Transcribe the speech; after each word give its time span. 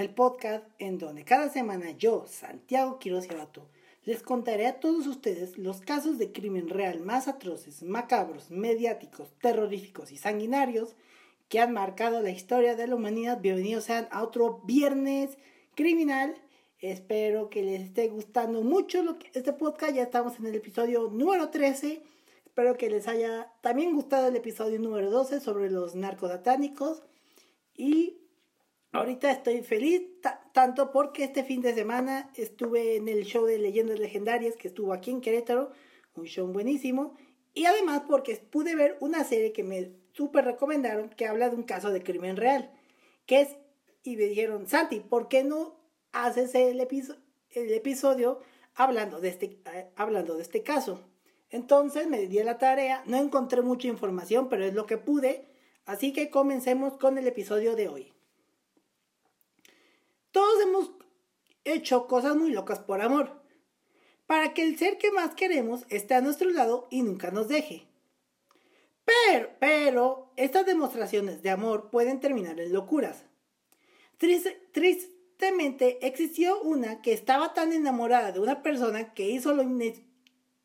el 0.00 0.14
podcast 0.14 0.64
en 0.78 0.96
donde 0.96 1.24
cada 1.24 1.50
semana 1.50 1.90
yo, 1.90 2.24
Santiago 2.26 2.98
Quiroz 2.98 3.28
Abato, 3.30 3.68
les 4.04 4.22
contaré 4.22 4.66
a 4.66 4.80
todos 4.80 5.06
ustedes 5.06 5.58
los 5.58 5.82
casos 5.82 6.16
de 6.16 6.32
crimen 6.32 6.70
real 6.70 7.00
más 7.00 7.28
atroces, 7.28 7.82
macabros, 7.82 8.50
mediáticos, 8.50 9.28
terroríficos 9.42 10.10
y 10.10 10.16
sanguinarios 10.16 10.96
que 11.50 11.60
han 11.60 11.74
marcado 11.74 12.22
la 12.22 12.30
historia 12.30 12.76
de 12.76 12.86
la 12.86 12.94
humanidad. 12.94 13.40
Bienvenidos 13.42 13.84
sean 13.84 14.08
a 14.10 14.22
otro 14.22 14.62
viernes 14.64 15.36
criminal. 15.74 16.34
Espero 16.78 17.50
que 17.50 17.62
les 17.62 17.82
esté 17.82 18.08
gustando 18.08 18.62
mucho 18.62 19.02
lo 19.02 19.18
que, 19.18 19.30
este 19.34 19.52
podcast. 19.52 19.92
Ya 19.94 20.04
estamos 20.04 20.38
en 20.38 20.46
el 20.46 20.54
episodio 20.54 21.10
número 21.12 21.50
13. 21.50 22.02
Espero 22.46 22.78
que 22.78 22.88
les 22.88 23.06
haya 23.06 23.52
también 23.60 23.94
gustado 23.94 24.28
el 24.28 24.36
episodio 24.36 24.78
número 24.78 25.10
12 25.10 25.40
sobre 25.40 25.68
los 25.70 25.94
narcosatánicos. 25.94 27.02
Y 27.76 28.19
ahorita 28.92 29.30
estoy 29.30 29.62
feliz 29.62 30.02
tanto 30.52 30.90
porque 30.90 31.24
este 31.24 31.44
fin 31.44 31.62
de 31.62 31.74
semana 31.74 32.30
estuve 32.34 32.96
en 32.96 33.08
el 33.08 33.24
show 33.24 33.44
de 33.44 33.58
leyendas 33.58 33.98
legendarias 33.98 34.56
que 34.56 34.68
estuvo 34.68 34.92
aquí 34.92 35.10
en 35.10 35.20
Querétaro. 35.20 35.70
Un 36.14 36.24
show 36.24 36.46
buenísimo. 36.46 37.14
Y 37.54 37.66
además 37.66 38.02
porque 38.08 38.36
pude 38.36 38.74
ver 38.74 38.96
una 39.00 39.24
serie 39.24 39.52
que 39.52 39.64
me 39.64 39.92
súper 40.12 40.44
recomendaron 40.44 41.08
que 41.10 41.26
habla 41.26 41.50
de 41.50 41.56
un 41.56 41.62
caso 41.62 41.90
de 41.90 42.02
crimen 42.02 42.36
real. 42.36 42.72
Que 43.26 43.40
es, 43.42 43.56
y 44.02 44.16
me 44.16 44.24
dijeron, 44.24 44.66
Santi, 44.66 45.00
¿por 45.00 45.28
qué 45.28 45.44
no 45.44 45.80
haces 46.12 46.54
el, 46.54 46.80
el 46.80 47.72
episodio 47.72 48.40
hablando 48.74 49.20
de, 49.20 49.28
este, 49.28 49.60
eh, 49.72 49.90
hablando 49.96 50.36
de 50.36 50.42
este 50.42 50.62
caso? 50.62 51.00
Entonces 51.50 52.06
me 52.06 52.26
di 52.26 52.42
la 52.42 52.58
tarea, 52.58 53.02
no 53.06 53.16
encontré 53.16 53.62
mucha 53.62 53.88
información, 53.88 54.48
pero 54.48 54.64
es 54.64 54.74
lo 54.74 54.86
que 54.86 54.98
pude, 54.98 55.46
así 55.84 56.12
que 56.12 56.30
comencemos 56.30 56.96
con 56.96 57.18
el 57.18 57.26
episodio 57.26 57.74
de 57.74 57.88
hoy. 57.88 58.12
Todos 60.32 60.62
hemos 60.62 60.90
hecho 61.64 62.06
cosas 62.06 62.36
muy 62.36 62.50
locas 62.50 62.78
por 62.78 63.00
amor, 63.00 63.42
para 64.26 64.54
que 64.54 64.62
el 64.62 64.78
ser 64.78 64.98
que 64.98 65.10
más 65.10 65.34
queremos 65.34 65.84
esté 65.88 66.14
a 66.14 66.20
nuestro 66.20 66.50
lado 66.50 66.86
y 66.90 67.02
nunca 67.02 67.30
nos 67.30 67.48
deje. 67.48 67.88
Pero, 69.04 69.50
pero, 69.58 70.32
estas 70.36 70.66
demostraciones 70.66 71.42
de 71.42 71.50
amor 71.50 71.90
pueden 71.90 72.20
terminar 72.20 72.60
en 72.60 72.72
locuras. 72.72 73.24
tristemente 74.18 76.06
existió 76.06 76.60
una 76.60 77.02
que 77.02 77.12
estaba 77.12 77.54
tan 77.54 77.72
enamorada 77.72 78.30
de 78.30 78.40
una 78.40 78.62
persona 78.62 79.14
que 79.14 79.30
hizo 79.30 79.52
lo 79.52 79.64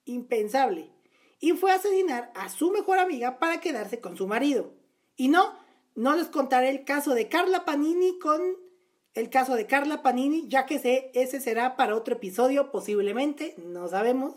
impensable 0.05 0.91
y 1.39 1.51
fue 1.53 1.71
a 1.71 1.75
asesinar 1.75 2.31
a 2.35 2.49
su 2.49 2.71
mejor 2.71 2.99
amiga 2.99 3.39
para 3.39 3.61
quedarse 3.61 3.99
con 3.99 4.15
su 4.15 4.27
marido. 4.27 4.73
Y 5.15 5.29
no, 5.29 5.57
no 5.95 6.15
les 6.15 6.27
contaré 6.27 6.69
el 6.69 6.85
caso 6.85 7.13
de 7.13 7.29
Carla 7.29 7.65
Panini 7.65 8.19
con 8.19 8.64
el 9.15 9.29
caso 9.29 9.55
de 9.55 9.65
Carla 9.65 10.03
Panini, 10.03 10.47
ya 10.49 10.65
que 10.65 10.77
sé, 10.77 11.09
ese 11.13 11.39
será 11.39 11.77
para 11.77 11.95
otro 11.95 12.15
episodio, 12.15 12.71
posiblemente, 12.71 13.55
no 13.57 13.87
sabemos. 13.87 14.35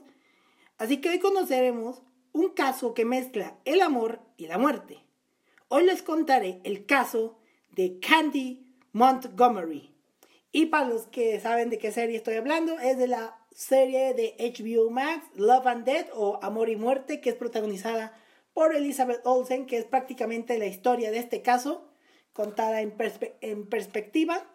Así 0.79 1.01
que 1.01 1.11
hoy 1.11 1.19
conoceremos 1.19 2.03
un 2.33 2.51
caso 2.51 2.95
que 2.95 3.05
mezcla 3.05 3.59
el 3.65 3.81
amor 3.81 4.21
y 4.37 4.47
la 4.47 4.56
muerte. 4.56 5.03
Hoy 5.67 5.84
les 5.84 6.03
contaré 6.03 6.61
el 6.62 6.87
caso 6.87 7.39
de 7.72 7.99
Candy 7.99 8.72
Montgomery. 8.93 9.93
Y 10.53 10.66
para 10.66 10.89
los 10.89 11.09
que 11.09 11.39
saben 11.41 11.71
de 11.71 11.78
qué 11.78 11.91
serie 11.91 12.16
estoy 12.16 12.37
hablando, 12.37 12.78
es 12.78 12.97
de 12.99 13.09
la 13.09 13.37
serie 13.50 14.15
de 14.15 14.37
HBO 14.39 14.91
Max, 14.91 15.27
Love 15.34 15.66
and 15.66 15.84
Death 15.84 16.10
o 16.15 16.39
Amor 16.41 16.69
y 16.69 16.77
Muerte, 16.77 17.21
que 17.21 17.31
es 17.31 17.37
protagonizada 17.37 18.16
por 18.55 18.75
Elizabeth 18.75 19.27
Olsen, 19.27 19.66
que 19.66 19.77
es 19.77 19.84
prácticamente 19.84 20.56
la 20.59 20.66
historia 20.66 21.10
de 21.10 21.19
este 21.19 21.43
caso, 21.43 21.91
contada 22.33 22.81
en, 22.81 22.95
en 23.41 23.69
perspectiva. 23.69 24.47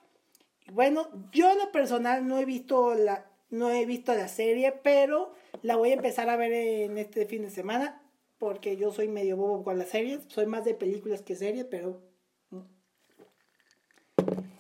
Bueno, 0.72 1.10
yo 1.32 1.52
en 1.52 1.58
lo 1.58 1.72
personal 1.72 2.28
no 2.28 2.40
he 2.40 2.46
visto 2.46 2.96
la, 2.96 3.26
no 3.50 3.70
he 3.70 3.86
visto 3.86 4.14
la 4.14 4.28
serie, 4.28 4.72
pero 4.72 5.34
la 5.62 5.76
voy 5.76 5.92
a 5.92 5.96
empezar 5.96 6.30
a 6.30 6.38
ver 6.38 6.54
en 6.54 6.98
este 6.98 7.26
fin 7.26 7.44
de 7.44 7.50
semana, 7.50 8.02
porque 8.38 8.78
yo 8.78 8.92
soy 8.92 9.08
medio 9.08 9.38
bobo 9.38 9.64
con 9.64 9.78
las 9.78 9.90
series, 9.90 10.22
soy 10.28 10.46
más 10.46 10.66
de 10.66 10.74
películas 10.74 11.22
que 11.22 11.36
series, 11.36 11.66
pero 11.66 12.02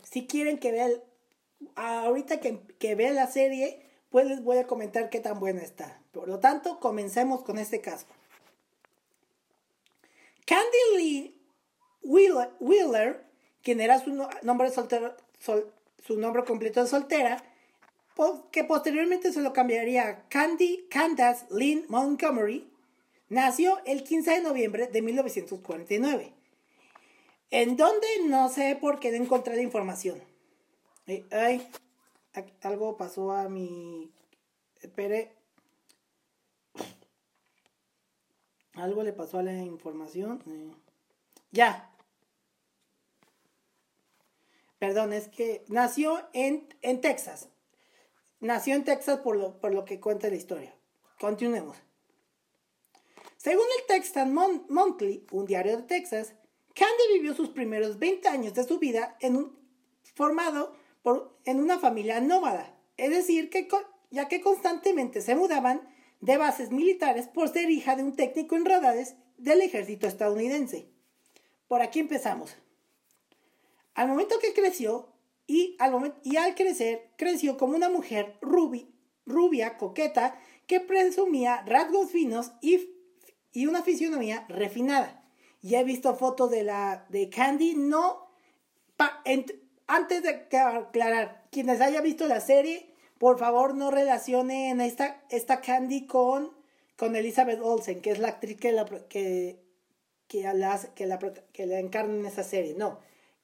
si 0.03 0.27
quieren 0.27 0.59
que 0.59 0.71
vean, 0.71 0.91
ahorita 1.75 2.39
que, 2.39 2.59
que 2.79 2.95
vean 2.95 3.15
la 3.15 3.27
serie, 3.27 3.83
pues 4.09 4.27
les 4.27 4.43
voy 4.43 4.57
a 4.57 4.67
comentar 4.67 5.09
qué 5.09 5.19
tan 5.19 5.39
buena 5.39 5.63
está. 5.63 5.99
Por 6.11 6.27
lo 6.27 6.39
tanto, 6.39 6.79
comencemos 6.79 7.43
con 7.43 7.57
este 7.57 7.81
caso. 7.81 8.05
Candy 10.45 10.97
Lee 10.97 11.41
Wheeler, 12.03 13.25
quien 13.61 13.81
era 13.81 13.99
su 13.99 14.13
nombre 14.43 14.69
soltero, 14.69 15.15
su 16.05 16.19
nombre 16.19 16.43
completo 16.43 16.81
de 16.81 16.87
soltera, 16.87 17.43
que 18.51 18.63
posteriormente 18.63 19.31
se 19.31 19.41
lo 19.41 19.53
cambiaría 19.53 20.07
a 20.07 20.27
Candy 20.29 20.85
Candace 20.89 21.45
Lynn 21.49 21.85
Montgomery, 21.89 22.69
nació 23.29 23.79
el 23.85 24.03
15 24.03 24.31
de 24.31 24.41
noviembre 24.41 24.87
de 24.87 25.01
1949. 25.01 26.33
En 27.49 27.77
donde 27.77 28.07
no 28.25 28.49
sé 28.49 28.77
por 28.79 28.99
qué 28.99 29.11
no 29.11 29.17
encontré 29.17 29.61
información. 29.61 30.21
Ay, 31.31 31.67
algo 32.61 32.97
pasó 32.97 33.31
a 33.31 33.49
mi... 33.49 34.11
Espere. 34.81 35.31
Algo 38.73 39.03
le 39.03 39.13
pasó 39.13 39.39
a 39.39 39.43
la 39.43 39.53
información. 39.53 40.41
Eh, 40.47 40.71
ya. 41.51 41.92
Perdón, 44.83 45.13
es 45.13 45.29
que 45.29 45.63
nació 45.69 46.19
en, 46.33 46.67
en 46.81 46.99
Texas. 46.99 47.47
Nació 48.41 48.75
en 48.75 48.83
Texas 48.83 49.19
por 49.19 49.37
lo, 49.37 49.57
por 49.61 49.73
lo 49.73 49.85
que 49.85 50.01
cuenta 50.01 50.27
la 50.27 50.35
historia. 50.35 50.75
Continuemos. 51.21 51.77
Según 53.37 53.63
el 53.79 53.85
Texan 53.87 54.33
Monthly, 54.33 55.25
un 55.31 55.45
diario 55.45 55.77
de 55.77 55.83
Texas, 55.83 56.35
Candy 56.75 57.13
vivió 57.13 57.33
sus 57.33 57.47
primeros 57.47 57.97
20 57.97 58.27
años 58.27 58.55
de 58.55 58.65
su 58.65 58.77
vida 58.77 59.15
en 59.21 59.37
un 59.37 59.57
formado 60.15 60.75
en 61.45 61.61
una 61.61 61.79
familia 61.79 62.19
nómada, 62.19 62.77
es 62.97 63.09
decir, 63.09 63.49
que, 63.49 63.69
ya 64.11 64.27
que 64.27 64.41
constantemente 64.41 65.21
se 65.21 65.35
mudaban 65.35 65.87
de 66.19 66.35
bases 66.35 66.71
militares 66.71 67.29
por 67.29 67.47
ser 67.47 67.69
hija 67.69 67.95
de 67.95 68.03
un 68.03 68.17
técnico 68.17 68.57
en 68.57 68.65
radares 68.65 69.15
del 69.37 69.61
ejército 69.61 70.07
estadounidense. 70.07 70.89
Por 71.69 71.81
aquí 71.81 72.01
empezamos. 72.01 72.57
Al 73.95 74.07
momento 74.07 74.39
que 74.39 74.53
creció 74.53 75.09
y 75.47 75.75
al, 75.79 76.15
y 76.23 76.37
al 76.37 76.55
crecer, 76.55 77.09
creció 77.17 77.57
como 77.57 77.75
una 77.75 77.89
mujer 77.89 78.37
rubia, 78.41 79.77
coqueta, 79.77 80.39
que 80.67 80.79
presumía 80.79 81.63
rasgos 81.65 82.11
finos 82.11 82.51
y, 82.61 82.89
y 83.51 83.67
una 83.67 83.83
fisionomía 83.83 84.45
refinada. 84.49 85.23
Ya 85.61 85.81
he 85.81 85.83
visto 85.83 86.15
fotos 86.15 86.51
de 86.51 86.63
la 86.63 87.05
de 87.09 87.29
Candy, 87.29 87.75
no 87.75 88.23
antes 89.87 90.23
de 90.23 90.29
aclarar, 90.57 91.43
quienes 91.51 91.81
haya 91.81 92.01
visto 92.01 92.27
la 92.27 92.39
serie, 92.39 92.89
por 93.17 93.37
favor 93.37 93.75
no 93.75 93.91
relacionen 93.91 94.81
esta, 94.81 95.23
esta 95.29 95.61
Candy 95.61 96.05
con, 96.05 96.51
con 96.97 97.15
Elizabeth 97.15 97.59
Olsen, 97.61 98.01
que 98.01 98.11
es 98.11 98.19
la 98.19 98.29
actriz 98.29 98.57
que 98.57 98.71
la, 98.71 98.85
que, 98.85 99.59
que 100.27 100.43
la, 100.53 100.79
que 100.95 101.05
la, 101.05 101.19
que 101.19 101.65
la 101.65 101.79
encarna 101.79 102.15
en 102.15 102.25
esa 102.25 102.43
serie. 102.43 102.75
No, 102.75 102.99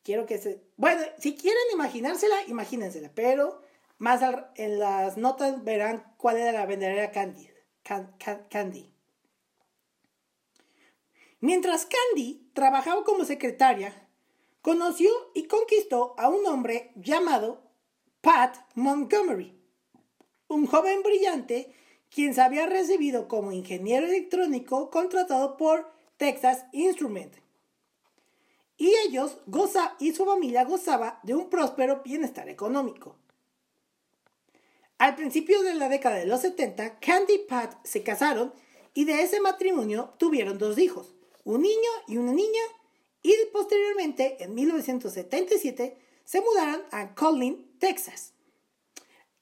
quiero 0.10 0.26
que 0.26 0.40
se... 0.40 0.64
Bueno, 0.76 1.04
si 1.20 1.36
quieren 1.36 1.62
imaginársela, 1.72 2.36
imagínensela, 2.48 3.12
pero 3.14 3.62
más 4.00 4.22
en 4.56 4.80
las 4.80 5.18
notas 5.18 5.64
verán 5.64 6.16
cuál 6.18 6.38
era 6.38 6.52
la 6.52 6.66
verdadera 6.66 7.12
Candy. 7.12 7.48
Candy. 8.50 8.92
Mientras 11.42 11.86
Candy 11.86 12.50
trabajaba 12.54 13.04
como 13.04 13.24
secretaria, 13.24 13.94
conoció 14.64 15.12
y 15.36 15.44
conquistó 15.44 16.16
a 16.18 16.28
un 16.28 16.44
hombre 16.48 16.92
llamado 16.96 17.70
Pat 18.22 18.58
Montgomery, 18.74 19.62
un 20.48 20.66
joven 20.66 21.04
brillante 21.04 21.72
quien 22.10 22.34
se 22.34 22.42
había 22.42 22.66
recibido 22.66 23.28
como 23.28 23.52
ingeniero 23.52 24.08
electrónico 24.08 24.90
contratado 24.90 25.56
por 25.56 25.94
Texas 26.18 26.66
Instrument. 26.72 27.36
Y 28.80 28.96
ellos 29.06 29.38
goza 29.46 29.98
y 30.00 30.14
su 30.14 30.26
familia 30.26 30.64
gozaba 30.64 31.20
de 31.24 31.36
un 31.36 31.50
próspero 31.50 32.02
bienestar 32.02 32.48
económico. 32.48 33.18
Al 34.98 35.16
principio 35.16 35.62
de 35.64 35.76
la 35.76 35.90
década 35.90 36.16
de 36.16 36.26
los 36.26 36.40
70, 36.42 37.00
Candy 37.00 37.34
y 37.34 37.38
Pat 37.40 37.76
se 37.84 38.04
casaron 38.04 38.54
y 38.94 39.04
de 39.04 39.22
ese 39.22 39.42
matrimonio 39.42 40.14
tuvieron 40.18 40.58
dos 40.58 40.78
hijos, 40.78 41.14
un 41.44 41.62
niño 41.62 41.90
y 42.08 42.18
una 42.18 42.32
niña, 42.32 42.62
y 43.22 43.36
posteriormente, 43.52 44.42
en 44.42 44.56
1977, 44.56 45.98
se 46.24 46.42
mudaron 46.42 46.82
a 46.92 47.14
Collin, 47.16 47.78
Texas. 47.80 48.34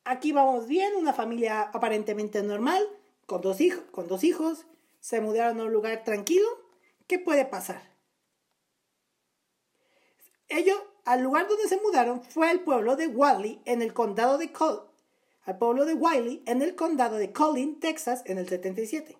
Aquí 0.03 0.31
vamos 0.31 0.67
bien, 0.67 0.95
una 0.95 1.13
familia 1.13 1.61
aparentemente 1.61 2.41
normal, 2.41 2.83
con 3.27 3.41
dos, 3.41 3.61
hijos, 3.61 3.83
con 3.91 4.07
dos 4.07 4.23
hijos, 4.23 4.65
se 4.99 5.21
mudaron 5.21 5.59
a 5.59 5.65
un 5.65 5.73
lugar 5.73 6.03
tranquilo. 6.03 6.47
¿Qué 7.05 7.19
puede 7.19 7.45
pasar? 7.45 7.96
Ellos, 10.49 10.77
al 11.05 11.21
lugar 11.21 11.47
donde 11.47 11.67
se 11.67 11.79
mudaron 11.81 12.21
fue 12.23 12.49
al 12.49 12.61
pueblo 12.61 12.95
de 12.95 13.07
Wiley 13.07 13.61
en 13.65 13.81
el 13.81 13.93
condado 13.93 14.37
de 14.37 14.51
al 15.45 15.57
pueblo 15.57 15.85
de 15.85 15.93
Wiley 15.93 16.43
en 16.45 16.61
el 16.61 16.75
condado 16.75 17.17
de 17.17 17.31
Collin, 17.31 17.79
Texas, 17.79 18.21
en 18.25 18.37
el 18.37 18.49
77. 18.49 19.17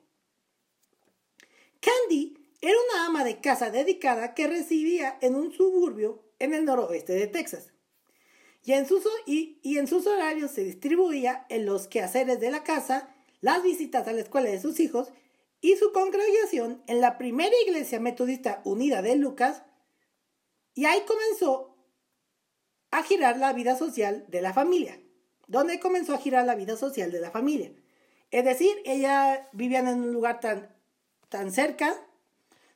Candy 1.79 2.37
era 2.59 2.75
una 2.91 3.05
ama 3.05 3.23
de 3.23 3.39
casa 3.39 3.71
dedicada 3.71 4.33
que 4.33 4.47
residía 4.47 5.17
en 5.21 5.35
un 5.35 5.53
suburbio 5.53 6.23
en 6.39 6.53
el 6.53 6.65
noroeste 6.65 7.13
de 7.13 7.27
Texas. 7.27 7.71
En, 8.65 8.85
sus, 8.85 9.07
y 9.25 9.77
en 9.77 9.87
sus 9.87 10.05
horarios 10.07 10.51
se 10.51 10.65
distribuía 10.65 11.45
en 11.49 11.65
los 11.65 11.87
quehaceres 11.87 12.41
de 12.41 12.51
la 12.51 12.63
casa, 12.63 13.15
las 13.39 13.63
visitas 13.63 14.05
a 14.07 14.11
la 14.11 14.19
escuela 14.19 14.49
de 14.49 14.59
sus 14.59 14.81
hijos 14.81 15.13
y 15.61 15.77
su 15.77 15.93
congregación 15.93 16.83
en 16.87 16.99
la 16.99 17.17
primera 17.17 17.55
iglesia 17.65 18.01
metodista 18.01 18.61
unida 18.65 19.01
de 19.01 19.15
Lucas. 19.15 19.63
Y 20.77 20.85
ahí 20.85 21.01
comenzó 21.07 21.75
a 22.91 23.01
girar 23.01 23.37
la 23.37 23.51
vida 23.51 23.75
social 23.75 24.25
de 24.27 24.43
la 24.43 24.53
familia. 24.53 24.99
Donde 25.47 25.79
comenzó 25.79 26.13
a 26.13 26.19
girar 26.19 26.45
la 26.45 26.53
vida 26.53 26.77
social 26.77 27.11
de 27.11 27.19
la 27.19 27.31
familia. 27.31 27.71
Es 28.29 28.45
decir, 28.45 28.75
ella 28.85 29.49
vivía 29.53 29.79
en 29.79 29.87
un 29.87 30.13
lugar 30.13 30.39
tan, 30.39 30.69
tan 31.29 31.51
cerca, 31.51 31.95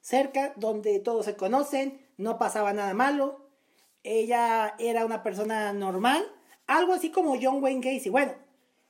cerca, 0.01 0.51
donde 0.56 0.98
todos 0.98 1.25
se 1.25 1.36
conocen, 1.36 2.01
no 2.18 2.39
pasaba 2.39 2.74
nada 2.74 2.95
malo. 2.95 3.48
Ella 4.01 4.74
era 4.80 5.06
una 5.06 5.21
persona 5.21 5.71
normal, 5.71 6.25
algo 6.65 6.94
así 6.94 7.12
como 7.12 7.38
John 7.39 7.62
Wayne 7.62 7.81
Gacy. 7.81 8.09
Bueno, 8.09 8.33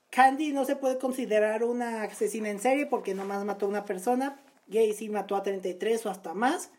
Candy 0.10 0.54
no 0.54 0.64
se 0.64 0.78
puede 0.78 0.98
considerar 0.98 1.66
una 1.66 2.04
asesina 2.04 2.50
en 2.50 2.62
serie 2.62 2.86
porque 2.86 3.14
nomás 3.14 3.44
mató 3.44 3.66
a 3.66 3.70
una 3.70 3.84
persona. 3.84 4.42
Gacy 4.68 5.10
mató 5.10 5.36
a 5.36 5.44
33 5.44 6.06
o 6.06 6.10
hasta 6.10 6.34
más. 6.34 6.72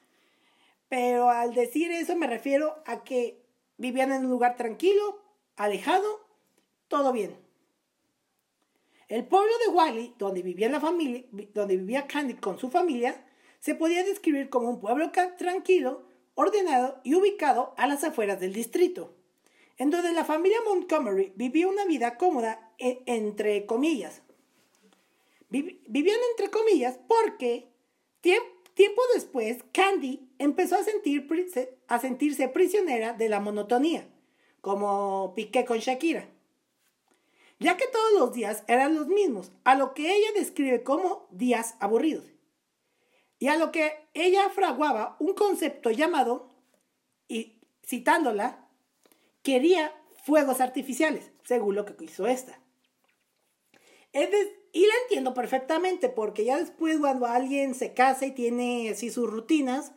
Pero 0.93 1.31
al 1.31 1.55
decir 1.55 1.91
eso 1.91 2.15
me 2.17 2.27
refiero 2.27 2.83
a 2.85 3.03
que 3.03 3.43
vivían 3.79 4.13
en 4.13 4.27
un 4.27 4.31
lugar 4.31 4.59
tranquilo, 4.59 5.23
alejado, 5.57 6.21
todo 6.89 7.15
bien. 7.15 7.35
El 9.09 9.25
pueblo 9.27 9.51
de 9.65 9.73
Wiley, 9.73 10.15
donde 10.19 10.43
vivía 10.43 10.69
la 10.69 10.81
familia, 10.81 11.25
donde 11.55 11.79
vivía 11.79 12.07
Candy 12.07 12.35
con 12.35 12.59
su 12.59 12.69
familia, 12.69 13.25
se 13.59 13.75
podía 13.75 14.05
describir 14.05 14.51
como 14.51 14.69
un 14.69 14.81
pueblo 14.81 15.11
tranquilo, 15.39 16.03
ordenado 16.35 17.01
y 17.05 17.15
ubicado 17.15 17.73
a 17.79 17.87
las 17.87 18.05
afueras 18.05 18.39
del 18.39 18.53
distrito, 18.53 19.15
en 19.79 19.89
donde 19.89 20.13
la 20.13 20.27
familia 20.27 20.59
Montgomery 20.67 21.33
vivía 21.37 21.69
una 21.69 21.87
vida 21.87 22.19
cómoda 22.19 22.71
e, 22.77 23.03
entre 23.07 23.65
comillas. 23.65 24.21
Vivían 25.49 26.21
entre 26.33 26.51
comillas 26.51 26.99
porque 27.09 27.73
tiempo 28.21 28.52
después 29.15 29.65
Candy 29.73 30.29
empezó 30.39 30.77
a, 30.77 30.83
sentir, 30.83 31.29
a 31.89 31.99
sentirse 31.99 32.49
prisionera 32.49 33.13
de 33.13 33.29
la 33.29 33.41
monotonía, 33.41 34.09
como 34.61 35.35
Piqué 35.35 35.65
con 35.65 35.79
Shakira 35.79 36.29
ya 37.63 37.77
que 37.77 37.87
todos 37.87 38.13
los 38.19 38.33
días 38.33 38.65
eran 38.67 38.95
los 38.95 39.07
mismos, 39.07 39.53
a 39.65 39.75
lo 39.75 39.95
que 39.95 40.15
ella 40.15 40.29
describe 40.35 40.83
como 40.83 41.29
días 41.31 41.77
aburridos, 41.81 42.27
y 43.39 43.49
a 43.49 43.57
lo 43.57 43.73
que 43.73 43.93
ella 44.15 44.51
fraguaba 44.51 45.17
un 45.21 45.35
concepto 45.35 45.91
llamado, 45.91 46.51
y 47.29 47.61
citándola, 47.87 48.69
quería 49.43 49.95
fuegos 50.25 50.61
artificiales, 50.61 51.31
según 51.45 51.77
lo 51.77 51.85
que 51.85 52.05
hizo 52.05 52.27
esta. 52.27 52.59
Y 54.73 54.87
la 54.87 54.95
entiendo 55.03 55.35
perfectamente, 55.35 56.09
porque 56.09 56.47
ya 56.47 56.57
después 56.57 56.99
cuando 56.99 57.27
alguien 57.27 57.75
se 57.75 57.93
casa 57.93 58.25
y 58.25 58.33
tiene 58.33 58.89
así 58.91 59.11
sus 59.11 59.31
rutinas, 59.31 59.93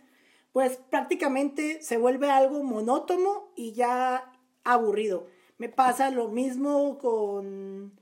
pues 0.52 0.78
prácticamente 0.90 1.82
se 1.82 1.98
vuelve 1.98 2.30
algo 2.30 2.62
monótono 2.62 3.52
y 3.56 3.72
ya 3.72 4.34
aburrido. 4.66 5.28
Me 5.58 5.70
pasa 5.70 6.12
lo 6.12 6.28
mismo 6.28 6.98
con... 6.98 8.00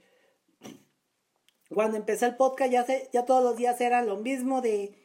Cuando 1.69 1.97
empecé 1.97 2.25
el 2.25 2.35
podcast 2.35 2.71
ya, 2.71 2.85
ya 3.11 3.25
todos 3.25 3.43
los 3.43 3.55
días 3.55 3.79
era 3.79 4.03
lo 4.03 4.17
mismo 4.17 4.61
de 4.61 4.95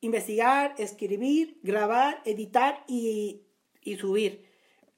investigar, 0.00 0.74
escribir, 0.78 1.58
grabar, 1.62 2.22
editar 2.24 2.84
y, 2.88 3.42
y 3.82 3.96
subir. 3.96 4.48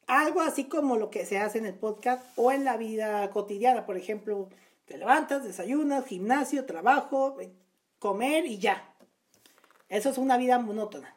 Algo 0.07 0.41
así 0.41 0.65
como 0.65 0.97
lo 0.97 1.11
que 1.11 1.25
se 1.27 1.39
hace 1.39 1.59
en 1.59 1.67
el 1.67 1.75
podcast 1.75 2.25
o 2.37 2.53
en 2.53 2.65
la 2.65 2.77
vida 2.77 3.31
cotidiana. 3.31 3.87
Por 3.87 3.97
ejemplo, 3.97 4.51
te 4.85 4.99
levantas, 4.99 5.45
desayunas, 5.45 6.07
gimnasio, 6.07 6.67
trabajo, 6.67 7.37
comer 7.99 8.47
y 8.47 8.59
ya. 8.59 8.95
Eso 9.89 10.11
es 10.11 10.19
una 10.19 10.37
vida 10.37 10.59
monótona. 10.59 11.17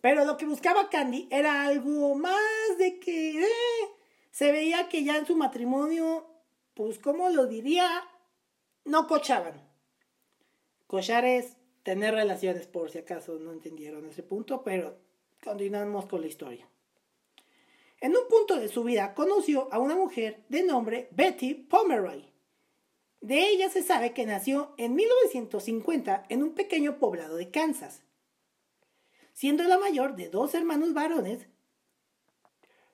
Pero 0.00 0.24
lo 0.24 0.36
que 0.36 0.46
buscaba 0.46 0.90
Candy 0.90 1.28
era 1.30 1.64
algo 1.64 2.14
más 2.16 2.76
de 2.76 2.98
que 2.98 3.40
eh, 3.40 3.88
se 4.32 4.50
veía 4.50 4.88
que 4.88 5.04
ya 5.04 5.16
en 5.16 5.26
su 5.26 5.36
matrimonio, 5.36 6.26
pues, 6.74 6.98
¿cómo 6.98 7.30
lo 7.30 7.46
diría? 7.46 7.88
No 8.84 9.06
cochaban. 9.06 9.62
Cochar 10.88 11.24
es 11.24 11.56
tener 11.84 12.14
relaciones, 12.14 12.66
por 12.66 12.90
si 12.90 12.98
acaso 12.98 13.38
no 13.38 13.52
entendieron 13.52 14.04
ese 14.06 14.22
punto, 14.22 14.62
pero 14.64 14.98
continuamos 15.42 16.06
con 16.06 16.20
la 16.20 16.26
historia. 16.26 16.68
En 18.02 18.14
un 18.14 18.28
punto 18.28 18.60
de 18.60 18.68
su 18.68 18.84
vida 18.84 19.14
conoció 19.14 19.72
a 19.72 19.78
una 19.78 19.96
mujer 19.96 20.44
de 20.50 20.62
nombre 20.62 21.08
Betty 21.12 21.54
Pomeroy. 21.54 22.30
De 23.22 23.48
ella 23.48 23.70
se 23.70 23.82
sabe 23.82 24.12
que 24.12 24.26
nació 24.26 24.74
en 24.76 24.94
1950 24.94 26.26
en 26.28 26.42
un 26.42 26.54
pequeño 26.54 26.98
poblado 26.98 27.36
de 27.36 27.50
Kansas 27.50 28.02
siendo 29.32 29.64
la 29.64 29.78
mayor 29.78 30.16
de 30.16 30.28
dos 30.28 30.54
hermanos 30.54 30.94
varones. 30.94 31.46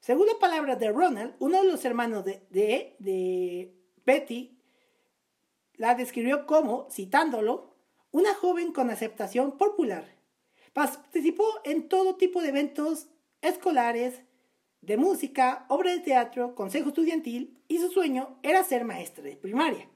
Según 0.01 0.27
la 0.27 0.39
palabra 0.39 0.77
de 0.77 0.91
Ronald, 0.91 1.35
uno 1.41 1.63
de 1.63 1.71
los 1.71 1.85
hermanos 1.85 2.25
de, 2.25 2.47
de, 2.51 3.75
Betty 4.05 4.59
la 5.75 5.95
describió 5.95 6.47
como, 6.47 6.89
citándolo, 6.91 7.77
una 8.11 8.35
joven 8.35 8.73
con 8.73 8.91
aceptación 8.91 9.59
popular. 9.59 10.17
Participó 10.73 11.45
en 11.65 11.89
todo 11.89 12.17
tipo 12.17 12.41
de 12.41 12.49
eventos 12.49 13.09
escolares, 13.43 14.23
de 14.89 14.97
música, 14.97 15.67
obras 15.69 15.97
de 15.97 16.01
teatro, 16.01 16.55
consejo 16.55 16.89
estudiantil 16.89 17.63
y 17.69 17.79
su 17.79 17.91
sueño 17.91 18.39
era 18.43 18.65
ser 18.65 18.87
maestra 18.87 19.23
de 19.23 19.37
primaria. 19.37 19.87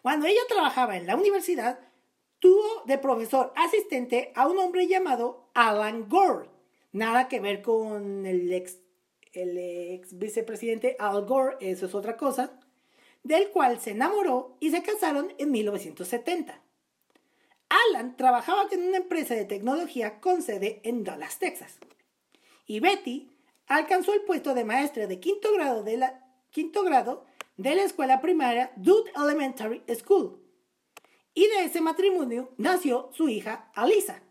Cuando 0.00 0.26
ella 0.26 0.40
trabajaba 0.48 0.96
en 0.96 1.06
la 1.06 1.14
universidad, 1.14 1.78
tuvo 2.38 2.84
de 2.86 2.96
profesor 2.96 3.52
asistente 3.54 4.32
a 4.34 4.48
un 4.48 4.58
hombre 4.58 4.88
llamado 4.88 5.50
Alan 5.52 6.08
Gore. 6.08 6.48
Nada 6.90 7.28
que 7.28 7.38
ver 7.38 7.60
con 7.60 8.24
el 8.24 8.50
ex, 8.50 8.78
el 9.34 9.58
ex 9.58 10.18
vicepresidente 10.18 10.96
Al 10.98 11.26
Gore, 11.26 11.58
eso 11.60 11.84
es 11.84 11.94
otra 11.94 12.16
cosa, 12.16 12.58
del 13.22 13.50
cual 13.50 13.78
se 13.78 13.90
enamoró 13.90 14.56
y 14.58 14.70
se 14.70 14.82
casaron 14.82 15.34
en 15.36 15.50
1970. 15.50 16.62
Alan 17.68 18.16
trabajaba 18.16 18.68
en 18.70 18.88
una 18.88 18.96
empresa 18.96 19.34
de 19.34 19.44
tecnología 19.44 20.18
con 20.18 20.40
sede 20.40 20.80
en 20.82 21.04
Dallas, 21.04 21.38
Texas. 21.38 21.78
Y 22.72 22.80
Betty 22.80 23.28
alcanzó 23.66 24.14
el 24.14 24.22
puesto 24.22 24.54
de 24.54 24.64
maestra 24.64 25.06
de 25.06 25.20
quinto 25.20 25.52
grado 25.52 25.82
de 25.82 25.98
la, 25.98 26.26
quinto 26.48 26.82
grado 26.82 27.26
de 27.58 27.74
la 27.74 27.82
escuela 27.82 28.22
primaria 28.22 28.72
Dude 28.76 29.12
Elementary 29.14 29.82
School 29.94 30.42
y 31.34 31.46
de 31.48 31.64
ese 31.64 31.82
matrimonio 31.82 32.54
nació 32.56 33.10
su 33.12 33.28
hija 33.28 33.70
Alisa. 33.74 34.22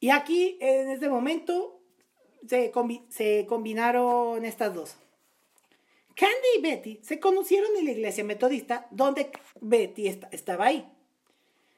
Y 0.00 0.08
aquí, 0.08 0.56
en 0.62 0.88
este 0.88 1.10
momento, 1.10 1.82
se, 2.48 2.72
combinaron 3.46 4.42
estas 4.46 4.72
dos. 4.72 4.96
Candy 6.14 6.48
y 6.56 6.62
Betty 6.62 7.00
se 7.02 7.20
conocieron 7.20 7.76
en 7.76 7.84
la 7.84 7.90
iglesia 7.90 8.24
metodista 8.24 8.86
donde 8.90 9.32
Betty 9.60 10.06
estaba 10.30 10.64
ahí, 10.64 10.90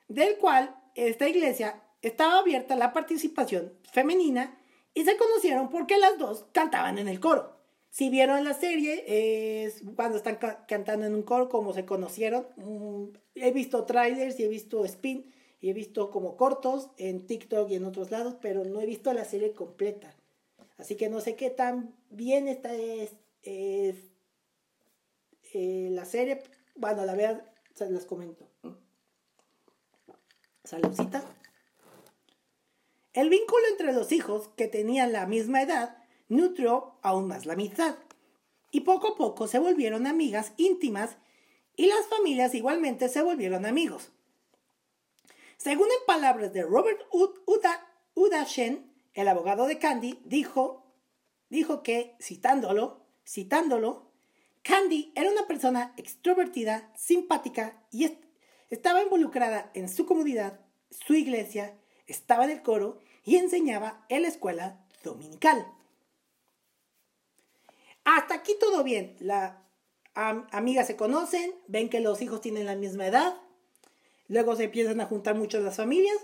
del 0.06 0.38
cual 0.38 0.80
esta 0.94 1.28
iglesia 1.28 1.82
estaba 2.02 2.38
abierta 2.38 2.76
la 2.76 2.92
participación 2.92 3.72
femenina 3.92 4.58
y 4.94 5.04
se 5.04 5.16
conocieron 5.16 5.68
porque 5.68 5.98
las 5.98 6.18
dos 6.18 6.46
cantaban 6.52 6.98
en 6.98 7.08
el 7.08 7.20
coro. 7.20 7.56
Si 7.90 8.10
vieron 8.10 8.44
la 8.44 8.54
serie, 8.54 9.04
es 9.64 9.82
cuando 9.96 10.18
están 10.18 10.38
cantando 10.68 11.06
en 11.06 11.14
un 11.14 11.22
coro, 11.22 11.48
como 11.48 11.72
se 11.72 11.86
conocieron. 11.86 12.46
Mm, 12.56 13.16
he 13.34 13.50
visto 13.52 13.84
trailers 13.84 14.38
y 14.38 14.44
he 14.44 14.48
visto 14.48 14.84
spin 14.84 15.32
y 15.60 15.70
he 15.70 15.72
visto 15.72 16.10
como 16.10 16.36
cortos 16.36 16.90
en 16.96 17.26
TikTok 17.26 17.70
y 17.70 17.76
en 17.76 17.84
otros 17.84 18.10
lados, 18.10 18.36
pero 18.40 18.64
no 18.64 18.80
he 18.80 18.86
visto 18.86 19.12
la 19.12 19.24
serie 19.24 19.52
completa. 19.52 20.14
Así 20.76 20.96
que 20.96 21.08
no 21.08 21.20
sé 21.20 21.34
qué 21.34 21.50
tan 21.50 21.94
bien 22.10 22.46
esta 22.46 22.72
es, 22.74 23.16
es 23.42 23.96
eh, 25.54 25.88
la 25.90 26.04
serie. 26.04 26.42
Bueno, 26.76 27.04
la 27.04 27.14
vean, 27.14 27.42
se 27.74 27.90
las 27.90 28.04
comento. 28.04 28.46
Saludcita. 30.62 31.24
El 33.18 33.30
vínculo 33.30 33.64
entre 33.72 33.92
los 33.92 34.12
hijos, 34.12 34.48
que 34.56 34.68
tenían 34.68 35.12
la 35.12 35.26
misma 35.26 35.60
edad, 35.60 35.98
nutrió 36.28 37.00
aún 37.02 37.26
más 37.26 37.46
la 37.46 37.54
amistad. 37.54 37.96
Y 38.70 38.82
poco 38.82 39.08
a 39.08 39.16
poco 39.16 39.48
se 39.48 39.58
volvieron 39.58 40.06
amigas 40.06 40.52
íntimas 40.56 41.16
y 41.74 41.86
las 41.86 42.06
familias 42.06 42.54
igualmente 42.54 43.08
se 43.08 43.20
volvieron 43.20 43.66
amigos. 43.66 44.12
Según 45.56 45.86
en 45.86 46.06
palabras 46.06 46.52
de 46.52 46.62
Robert 46.62 47.00
Udashen, 48.14 48.94
el 49.14 49.26
abogado 49.26 49.66
de 49.66 49.80
Candy, 49.80 50.20
dijo, 50.24 50.86
dijo 51.50 51.82
que, 51.82 52.14
citándolo, 52.20 53.04
citándolo, 53.26 54.12
Candy 54.62 55.10
era 55.16 55.28
una 55.28 55.48
persona 55.48 55.92
extrovertida, 55.96 56.92
simpática 56.94 57.82
y 57.90 58.16
estaba 58.70 59.02
involucrada 59.02 59.72
en 59.74 59.88
su 59.88 60.06
comunidad, 60.06 60.60
su 60.92 61.16
iglesia, 61.16 61.76
estaba 62.06 62.44
en 62.44 62.50
el 62.50 62.62
coro 62.62 63.00
y 63.24 63.36
enseñaba 63.36 64.04
en 64.08 64.22
la 64.22 64.28
escuela 64.28 64.84
dominical. 65.02 65.66
Hasta 68.04 68.34
aquí 68.34 68.56
todo 68.58 68.84
bien. 68.84 69.16
Las 69.20 69.54
amigas 70.14 70.86
se 70.86 70.96
conocen, 70.96 71.54
ven 71.66 71.88
que 71.88 72.00
los 72.00 72.22
hijos 72.22 72.40
tienen 72.40 72.66
la 72.66 72.74
misma 72.74 73.06
edad, 73.06 73.36
luego 74.28 74.56
se 74.56 74.64
empiezan 74.64 75.00
a 75.00 75.06
juntar 75.06 75.34
muchas 75.34 75.62
las 75.62 75.76
familias. 75.76 76.16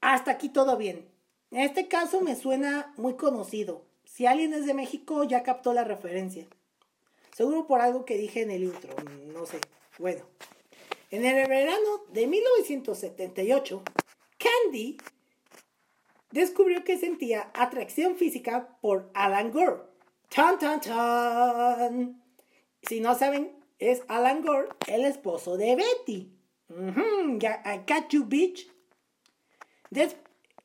Hasta 0.00 0.32
aquí 0.32 0.50
todo 0.50 0.76
bien. 0.76 1.08
En 1.50 1.60
este 1.60 1.88
caso 1.88 2.20
me 2.20 2.36
suena 2.36 2.92
muy 2.96 3.14
conocido. 3.14 3.86
Si 4.04 4.26
alguien 4.26 4.52
es 4.52 4.66
de 4.66 4.74
México 4.74 5.24
ya 5.24 5.42
captó 5.42 5.72
la 5.72 5.84
referencia. 5.84 6.46
Seguro 7.34 7.66
por 7.66 7.80
algo 7.80 8.04
que 8.04 8.16
dije 8.16 8.42
en 8.42 8.50
el 8.50 8.64
intro, 8.64 8.94
no 9.32 9.46
sé. 9.46 9.60
Bueno, 9.98 10.24
en 11.10 11.24
el 11.24 11.48
verano 11.48 12.04
de 12.12 12.26
1978, 12.26 13.82
Candy 14.38 14.98
descubrió 16.34 16.82
que 16.82 16.98
sentía 16.98 17.52
atracción 17.54 18.16
física 18.16 18.76
por 18.80 19.08
Alan 19.14 19.52
Gore. 19.52 19.82
¡Tan, 20.28 20.58
tan, 20.58 20.80
tan! 20.80 22.22
Si 22.82 22.98
no 23.00 23.14
saben, 23.14 23.52
es 23.78 24.02
Alan 24.08 24.42
Gore, 24.42 24.68
el 24.88 25.04
esposo 25.04 25.56
de 25.56 25.76
Betty. 25.76 26.36
I 26.70 27.80
got 27.86 28.08
you, 28.10 28.24
bitch. 28.24 28.68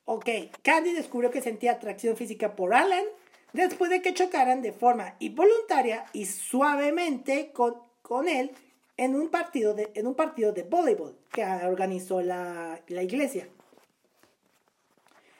ok, 0.05 0.27
Candy 0.63 0.93
descubrió 0.93 1.29
que 1.29 1.41
sentía 1.41 1.73
atracción 1.73 2.17
física 2.17 2.55
por 2.55 2.73
Alan 2.73 3.05
después 3.53 3.91
de 3.91 4.01
que 4.01 4.15
chocaran 4.15 4.63
de 4.63 4.73
forma 4.73 5.17
involuntaria 5.19 6.05
y 6.13 6.25
suavemente 6.25 7.51
con, 7.51 7.75
con 8.01 8.27
él 8.27 8.51
en 8.97 9.15
un, 9.15 9.29
partido 9.29 9.75
de, 9.75 9.91
de 9.93 10.63
voleibol 10.63 11.15
que 11.31 11.43
organizó 11.43 12.21
la, 12.21 12.81
la 12.87 13.03
iglesia. 13.03 13.47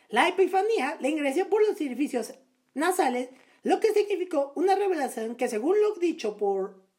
La 0.09 0.27
epifanía 0.27 0.97
le 0.99 1.09
ingresó 1.09 1.47
por 1.47 1.65
los 1.65 1.79
orificios 1.79 2.33
nasales, 2.73 3.29
lo 3.63 3.79
que 3.79 3.93
significó 3.93 4.51
una 4.55 4.75
revelación 4.75 5.35
que 5.35 5.47
según 5.47 5.79
lo 5.81 5.93
dicho 5.95 6.35
por 6.35 6.89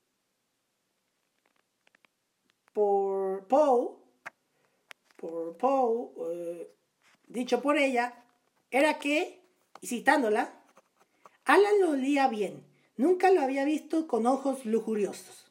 por 2.72 3.46
Poe, 3.48 3.96
por 5.16 5.56
Poe, 5.56 6.10
eh, 6.32 6.70
dicho 7.26 7.60
por 7.60 7.76
ella, 7.76 8.24
era 8.70 8.98
que, 8.98 9.42
citándola, 9.84 10.54
Alan 11.44 11.80
lo 11.80 11.90
olía 11.90 12.28
bien, 12.28 12.64
nunca 12.96 13.32
lo 13.32 13.40
había 13.40 13.64
visto 13.64 14.06
con 14.06 14.26
ojos 14.26 14.64
lujuriosos. 14.64 15.50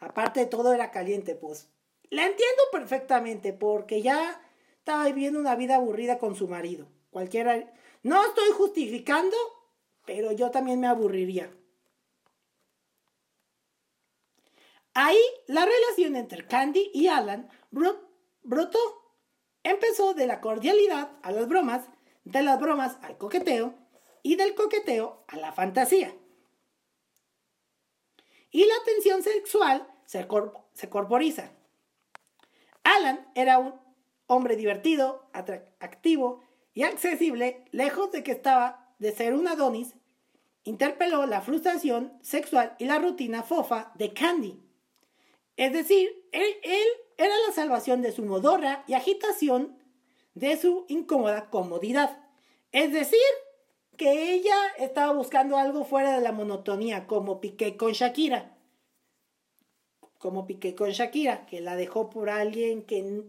Aparte 0.00 0.40
de 0.40 0.46
todo 0.46 0.72
era 0.72 0.90
caliente, 0.90 1.34
pues. 1.34 1.68
La 2.08 2.22
entiendo 2.22 2.62
perfectamente, 2.72 3.52
porque 3.52 4.00
ya 4.00 4.40
estaba 4.86 5.06
viviendo 5.06 5.40
una 5.40 5.56
vida 5.56 5.74
aburrida 5.74 6.16
con 6.18 6.36
su 6.36 6.46
marido. 6.46 6.86
Cualquiera. 7.10 7.74
No 8.04 8.24
estoy 8.24 8.50
justificando, 8.52 9.36
pero 10.04 10.30
yo 10.30 10.52
también 10.52 10.78
me 10.78 10.86
aburriría. 10.86 11.52
Ahí 14.94 15.18
la 15.48 15.66
relación 15.66 16.14
entre 16.14 16.46
Candy 16.46 16.92
y 16.94 17.08
Alan 17.08 17.50
brotó. 18.44 18.78
Empezó 19.64 20.14
de 20.14 20.28
la 20.28 20.40
cordialidad 20.40 21.10
a 21.24 21.32
las 21.32 21.48
bromas, 21.48 21.84
de 22.22 22.44
las 22.44 22.60
bromas 22.60 22.96
al 23.02 23.18
coqueteo 23.18 23.74
y 24.22 24.36
del 24.36 24.54
coqueteo 24.54 25.24
a 25.26 25.36
la 25.36 25.50
fantasía. 25.50 26.14
Y 28.52 28.64
la 28.66 28.76
tensión 28.84 29.24
sexual 29.24 29.84
se, 30.04 30.28
se 30.74 30.88
corporiza. 30.88 31.50
Alan 32.84 33.28
era 33.34 33.58
un 33.58 33.85
hombre 34.26 34.56
divertido, 34.56 35.28
activo 35.32 36.42
y 36.74 36.82
accesible, 36.82 37.64
lejos 37.70 38.10
de 38.12 38.22
que 38.22 38.32
estaba 38.32 38.94
de 38.98 39.12
ser 39.12 39.34
un 39.34 39.48
Adonis, 39.48 39.94
interpeló 40.64 41.26
la 41.26 41.40
frustración 41.40 42.18
sexual 42.22 42.74
y 42.78 42.86
la 42.86 42.98
rutina 42.98 43.42
fofa 43.42 43.92
de 43.94 44.12
Candy. 44.12 44.60
Es 45.56 45.72
decir, 45.72 46.28
él, 46.32 46.46
era 47.16 47.34
la 47.46 47.52
salvación 47.54 48.02
de 48.02 48.12
su 48.12 48.24
modorra 48.24 48.84
y 48.86 48.94
agitación 48.94 49.78
de 50.34 50.56
su 50.56 50.84
incómoda 50.88 51.48
comodidad. 51.48 52.20
Es 52.72 52.92
decir, 52.92 53.20
que 53.96 54.34
ella 54.34 54.56
estaba 54.78 55.12
buscando 55.12 55.56
algo 55.56 55.84
fuera 55.84 56.14
de 56.14 56.20
la 56.20 56.32
monotonía, 56.32 57.06
como 57.06 57.40
Piqué 57.40 57.76
con 57.76 57.92
Shakira. 57.92 58.58
Como 60.18 60.46
Piqué 60.46 60.74
con 60.74 60.90
Shakira, 60.90 61.46
que 61.46 61.60
la 61.60 61.76
dejó 61.76 62.10
por 62.10 62.28
alguien 62.28 62.82
que 62.82 63.24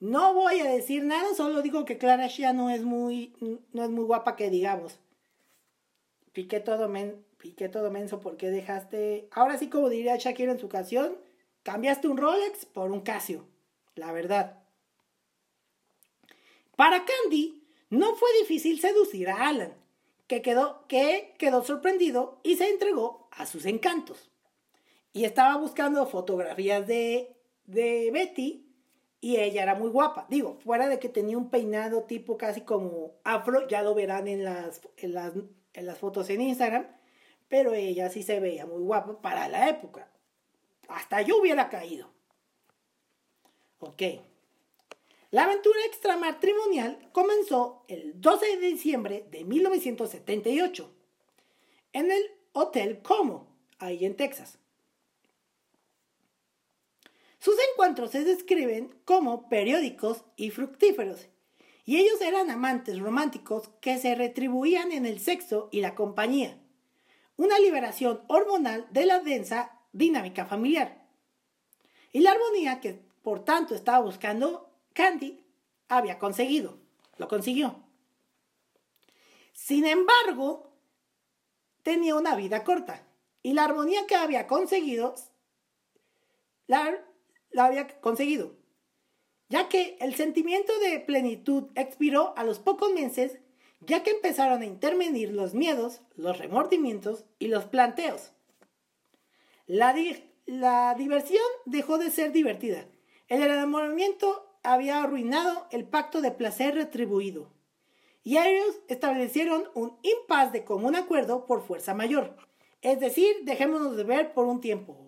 no 0.00 0.34
voy 0.34 0.60
a 0.60 0.70
decir 0.70 1.04
nada, 1.04 1.34
solo 1.34 1.62
digo 1.62 1.84
que 1.84 1.98
Clara 1.98 2.26
Shia 2.26 2.52
no 2.52 2.70
es 2.70 2.82
muy, 2.82 3.34
no 3.72 3.84
es 3.84 3.90
muy 3.90 4.04
guapa 4.04 4.36
que 4.36 4.50
digamos. 4.50 4.98
Piqué 6.32 6.60
todo, 6.60 6.88
men, 6.88 7.24
piqué 7.38 7.68
todo 7.68 7.90
menso 7.90 8.20
porque 8.20 8.50
dejaste, 8.50 9.28
ahora 9.32 9.56
sí 9.56 9.68
como 9.68 9.88
diría 9.88 10.16
Shakira 10.16 10.52
en 10.52 10.58
su 10.58 10.68
canción, 10.68 11.16
cambiaste 11.62 12.08
un 12.08 12.18
Rolex 12.18 12.66
por 12.66 12.90
un 12.90 13.00
Casio, 13.00 13.46
la 13.94 14.12
verdad. 14.12 14.62
Para 16.76 17.04
Candy 17.06 17.66
no 17.88 18.14
fue 18.16 18.28
difícil 18.40 18.78
seducir 18.80 19.30
a 19.30 19.48
Alan, 19.48 19.72
que 20.26 20.42
quedó, 20.42 20.86
que 20.88 21.34
quedó 21.38 21.64
sorprendido 21.64 22.38
y 22.42 22.56
se 22.56 22.68
entregó 22.68 23.28
a 23.30 23.46
sus 23.46 23.64
encantos. 23.64 24.30
Y 25.14 25.24
estaba 25.24 25.56
buscando 25.56 26.06
fotografías 26.06 26.86
de, 26.86 27.34
de 27.64 28.10
Betty 28.12 28.65
y 29.26 29.40
ella 29.40 29.64
era 29.64 29.74
muy 29.74 29.88
guapa. 29.88 30.24
Digo, 30.30 30.56
fuera 30.62 30.86
de 30.86 31.00
que 31.00 31.08
tenía 31.08 31.36
un 31.36 31.50
peinado 31.50 32.04
tipo 32.04 32.38
casi 32.38 32.60
como 32.60 33.16
afro, 33.24 33.66
ya 33.66 33.82
lo 33.82 33.92
verán 33.92 34.28
en 34.28 34.44
las, 34.44 34.80
en 34.98 35.14
las, 35.14 35.98
fotos 35.98 36.30
en 36.30 36.42
Instagram, 36.42 36.86
pero 37.48 37.74
ella 37.74 38.08
sí 38.08 38.22
se 38.22 38.38
veía 38.38 38.66
muy 38.66 38.82
guapa 38.82 39.20
para 39.20 39.48
la 39.48 39.68
época. 39.68 40.08
Hasta 40.86 41.22
yo 41.22 41.40
hubiera 41.40 41.68
caído. 41.68 42.08
Ok. 43.80 44.00
La 45.32 45.42
aventura 45.42 45.80
extramatrimonial 45.86 47.10
comenzó 47.10 47.84
el 47.88 48.20
12 48.20 48.58
de 48.58 48.66
diciembre 48.68 49.26
de 49.32 49.42
1978 49.42 50.88
en 51.94 52.12
el 52.12 52.22
Hotel 52.52 53.02
Como, 53.02 53.48
ahí 53.80 54.04
en 54.04 54.14
Texas. 54.14 54.60
Sus 57.38 57.54
encuentros 57.72 58.10
se 58.10 58.24
describen 58.24 58.94
como 59.04 59.48
periódicos 59.48 60.24
y 60.36 60.50
fructíferos, 60.50 61.28
y 61.84 61.98
ellos 61.98 62.20
eran 62.20 62.50
amantes 62.50 62.98
románticos 62.98 63.70
que 63.80 63.98
se 63.98 64.14
retribuían 64.14 64.92
en 64.92 65.06
el 65.06 65.20
sexo 65.20 65.68
y 65.70 65.80
la 65.80 65.94
compañía, 65.94 66.58
una 67.36 67.58
liberación 67.58 68.22
hormonal 68.28 68.86
de 68.90 69.06
la 69.06 69.20
densa 69.20 69.78
dinámica 69.92 70.46
familiar. 70.46 71.06
Y 72.12 72.20
la 72.20 72.32
armonía 72.32 72.80
que 72.80 73.06
por 73.22 73.44
tanto 73.44 73.74
estaba 73.74 74.00
buscando 74.00 74.70
Candy 74.92 75.44
había 75.88 76.18
conseguido, 76.18 76.78
lo 77.18 77.28
consiguió. 77.28 77.82
Sin 79.52 79.84
embargo, 79.84 80.72
tenía 81.82 82.14
una 82.14 82.34
vida 82.34 82.64
corta 82.64 83.06
y 83.42 83.52
la 83.52 83.64
armonía 83.64 84.06
que 84.06 84.16
había 84.16 84.46
conseguido 84.46 85.14
la 86.66 86.84
la 87.56 87.64
había 87.64 87.88
conseguido, 88.00 88.54
ya 89.48 89.68
que 89.70 89.96
el 90.00 90.14
sentimiento 90.14 90.78
de 90.78 91.00
plenitud 91.00 91.70
expiró 91.74 92.34
a 92.36 92.44
los 92.44 92.58
pocos 92.58 92.92
meses, 92.92 93.38
ya 93.80 94.02
que 94.02 94.10
empezaron 94.10 94.60
a 94.60 94.66
intervenir 94.66 95.32
los 95.32 95.54
miedos, 95.54 96.02
los 96.16 96.36
remordimientos 96.36 97.24
y 97.38 97.48
los 97.48 97.64
planteos. 97.64 98.32
La, 99.66 99.94
la 100.44 100.94
diversión 100.96 101.42
dejó 101.64 101.96
de 101.96 102.10
ser 102.10 102.30
divertida. 102.32 102.86
El 103.28 103.42
enamoramiento 103.42 104.58
había 104.62 105.02
arruinado 105.02 105.66
el 105.70 105.88
pacto 105.88 106.20
de 106.20 106.32
placer 106.32 106.74
retribuido. 106.74 107.54
y 108.22 108.36
ellos 108.36 108.80
establecieron 108.88 109.70
un 109.74 109.98
impas 110.02 110.52
de 110.52 110.64
común 110.64 110.94
acuerdo 110.94 111.46
por 111.46 111.62
fuerza 111.62 111.94
mayor. 111.94 112.36
Es 112.82 113.00
decir, 113.00 113.34
dejémonos 113.44 113.96
de 113.96 114.04
ver 114.04 114.34
por 114.34 114.44
un 114.46 114.60
tiempo. 114.60 114.98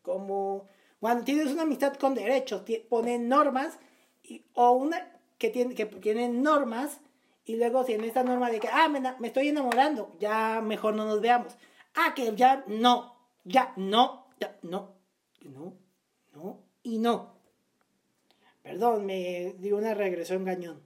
Como 0.00 0.68
cuando 1.00 1.24
tienes 1.24 1.48
una 1.48 1.62
amistad 1.62 1.94
con 1.94 2.14
derechos, 2.14 2.62
ponen 2.88 3.28
normas 3.28 3.78
o 4.54 4.72
una 4.72 5.12
que, 5.38 5.50
tiene, 5.50 5.74
que 5.74 5.86
tienen 5.86 6.42
normas 6.42 7.00
y 7.44 7.56
luego 7.56 7.84
si 7.84 7.92
en 7.92 8.04
esta 8.04 8.24
norma 8.24 8.50
de 8.50 8.58
que, 8.58 8.68
ah, 8.68 8.88
me, 8.88 9.00
me 9.00 9.28
estoy 9.28 9.48
enamorando, 9.48 10.16
ya 10.18 10.60
mejor 10.60 10.94
no 10.94 11.04
nos 11.04 11.20
veamos. 11.20 11.56
Ah, 11.94 12.12
que 12.14 12.34
ya 12.34 12.64
no, 12.66 13.14
ya 13.44 13.72
no, 13.76 14.26
ya 14.40 14.58
no, 14.62 14.96
no, 15.42 15.76
no 16.34 16.66
y 16.82 16.98
no. 16.98 17.36
Perdón, 18.62 19.06
me 19.06 19.54
dio 19.58 19.76
una 19.76 19.94
regresión 19.94 20.44
gañón. 20.44 20.82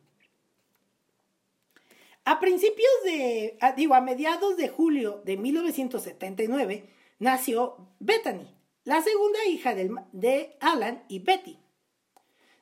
A 2.25 2.39
principios 2.41 2.91
de, 3.05 3.59
digo, 3.77 3.95
a 3.95 4.01
mediados 4.01 4.57
de 4.57 4.69
julio 4.69 5.23
de 5.25 5.37
1979, 5.37 6.85
nació 7.19 7.89
Bethany, 7.99 8.47
la 8.85 9.03
segunda 9.03 9.45
hija 9.47 9.75
de 9.75 10.57
Alan 10.61 11.05
y 11.09 11.19
Betty. 11.21 11.59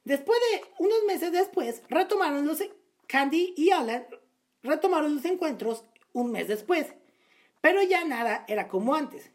Después 0.04 0.38
de 0.52 0.64
unos 0.78 1.04
meses 1.06 1.32
después, 1.32 1.82
retomaron 1.88 2.46
los, 2.46 2.62
Candy 3.06 3.54
y 3.56 3.70
Alan 3.70 4.06
retomaron 4.62 5.14
los 5.14 5.24
encuentros 5.24 5.84
un 6.12 6.32
mes 6.32 6.48
después, 6.48 6.86
pero 7.60 7.82
ya 7.82 8.04
nada 8.04 8.44
era 8.48 8.68
como 8.68 8.94
antes. 8.94 9.30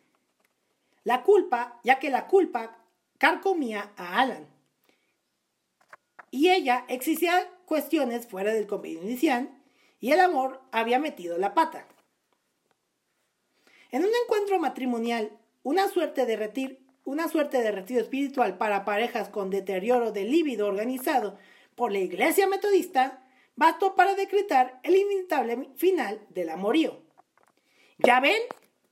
La 1.04 1.24
culpa, 1.24 1.80
ya 1.84 2.00
que 2.00 2.10
la 2.10 2.28
culpa 2.28 2.78
carcomía 3.18 3.94
a 3.98 4.20
Alan. 4.20 4.48
Y 6.32 6.50
ella 6.50 6.86
existía 6.88 7.50
cuestiones 7.66 8.28
fuera 8.28 8.54
del 8.54 8.68
convenio 8.68 9.04
inicial 9.04 9.50
y 10.00 10.12
el 10.12 10.20
amor 10.20 10.62
había 10.72 11.00
metido 11.00 11.38
la 11.38 11.54
pata. 11.54 11.88
En 13.92 14.04
un 14.04 14.12
encuentro 14.24 14.60
matrimonial, 14.60 15.38
una 15.64 15.88
suerte 15.88 16.26
de 16.26 16.36
retiro, 16.36 16.76
una 17.06 17.28
suerte 17.28 17.62
de 17.62 17.72
retiro 17.72 18.02
espiritual 18.02 18.58
para 18.58 18.86
parejas 18.86 19.30
con 19.30 19.50
deterioro 19.50 20.12
del 20.12 20.32
líbido 20.32 20.68
organizado 20.68 21.38
por 21.76 21.92
la 21.92 22.00
Iglesia 22.00 22.48
Metodista, 22.48 23.24
bastó 23.56 23.96
para 23.96 24.16
decretar 24.16 24.80
el 24.84 24.96
inevitable 24.96 25.70
final 25.76 26.22
del 26.30 26.50
amorío. 26.50 27.02
¿Ya 27.98 28.20
ven? 28.20 28.42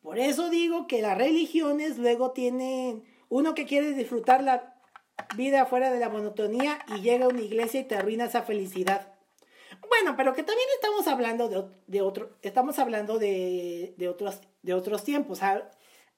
Por 0.02 0.18
eso 0.18 0.50
digo 0.50 0.88
que 0.88 1.02
las 1.02 1.18
religiones 1.18 1.98
luego 1.98 2.32
tienen 2.32 3.04
uno 3.30 3.54
que 3.54 3.66
quiere 3.66 3.92
disfrutar 3.94 4.44
la 4.44 4.76
vida 5.36 5.66
fuera 5.66 5.92
de 5.92 6.00
la 6.00 6.10
monotonía 6.10 6.80
y 6.96 7.02
llega 7.02 7.26
a 7.26 7.30
una 7.30 7.42
iglesia 7.42 7.82
y 7.82 7.84
te 7.86 7.96
arruina 7.96 8.26
esa 8.26 8.42
felicidad. 8.42 9.14
Bueno, 9.88 10.16
pero 10.18 10.34
que 10.34 10.44
también 10.44 10.68
estamos 10.76 11.08
hablando 11.08 11.48
de, 11.48 11.64
de 11.88 12.02
otro, 12.02 12.38
estamos 12.42 12.80
hablando 12.80 13.20
de, 13.20 13.94
de, 13.98 14.10
otros, 14.10 14.42
de 14.64 14.74
otros 14.74 15.04
tiempos. 15.04 15.42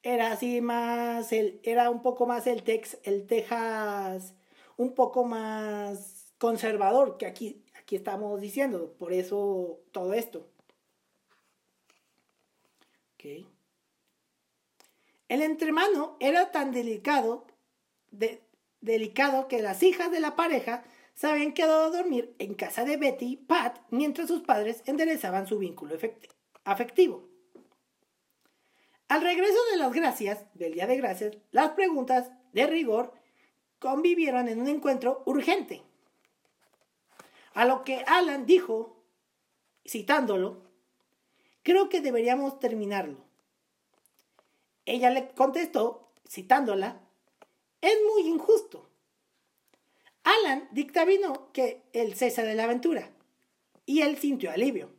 Era 0.04 0.32
así 0.34 0.62
más, 0.62 1.32
el, 1.32 1.60
era 1.64 1.90
un 1.90 2.02
poco 2.02 2.26
más 2.26 2.46
el, 2.48 2.64
tex, 2.64 2.98
el 3.04 3.26
Texas, 3.26 4.34
un 4.78 4.94
poco 4.94 5.24
más 5.24 6.34
conservador 6.38 7.18
que 7.18 7.26
aquí 7.26 7.64
aquí 7.84 7.96
estamos 7.98 8.42
diciendo. 8.42 8.96
Por 8.98 9.14
eso 9.14 9.80
todo 9.92 10.14
esto. 10.14 10.48
El 15.30 15.42
entremano 15.42 16.18
era 16.20 16.52
tan 16.52 16.72
delicado, 16.72 17.48
delicado 18.82 19.48
que 19.48 19.62
las 19.62 19.82
hijas 19.82 20.12
de 20.12 20.20
la 20.20 20.36
pareja 20.36 20.84
se 21.14 21.28
habían 21.28 21.54
quedado 21.54 21.86
a 21.86 21.98
dormir 21.98 22.36
en 22.40 22.54
casa 22.54 22.84
de 22.84 22.98
Betty 22.98 23.38
Pat 23.38 23.80
mientras 23.92 24.28
sus 24.28 24.42
padres 24.42 24.84
enderezaban 24.86 25.48
su 25.48 25.58
vínculo 25.58 25.96
afectivo. 26.66 27.33
Al 29.14 29.22
regreso 29.22 29.60
de 29.70 29.78
las 29.78 29.94
gracias, 29.94 30.44
del 30.56 30.74
Día 30.74 30.88
de 30.88 30.98
Gracias, 30.98 31.38
las 31.52 31.74
preguntas 31.74 32.32
de 32.52 32.66
rigor 32.66 33.14
convivieron 33.78 34.48
en 34.48 34.60
un 34.60 34.68
encuentro 34.68 35.22
urgente. 35.28 35.84
A 37.54 37.66
lo 37.66 37.84
que 37.84 38.04
Alan 38.08 38.48
dijo, 38.48 39.04
citándolo, 39.88 40.64
creo 41.62 41.90
que 41.90 42.02
deberíamos 42.02 42.60
terminarlo. 42.60 43.24
Ella 44.84 45.12
le 45.12 45.30
contestó, 45.30 46.10
citándola, 46.28 47.00
es 47.82 47.96
muy 48.12 48.28
injusto. 48.28 48.90
Alan 50.24 50.68
dictaminó 50.72 51.52
que 51.52 51.84
él 51.94 52.16
cesa 52.16 52.42
de 52.42 52.56
la 52.56 52.64
aventura 52.64 53.12
y 53.86 54.02
él 54.02 54.18
sintió 54.18 54.50
alivio. 54.50 54.90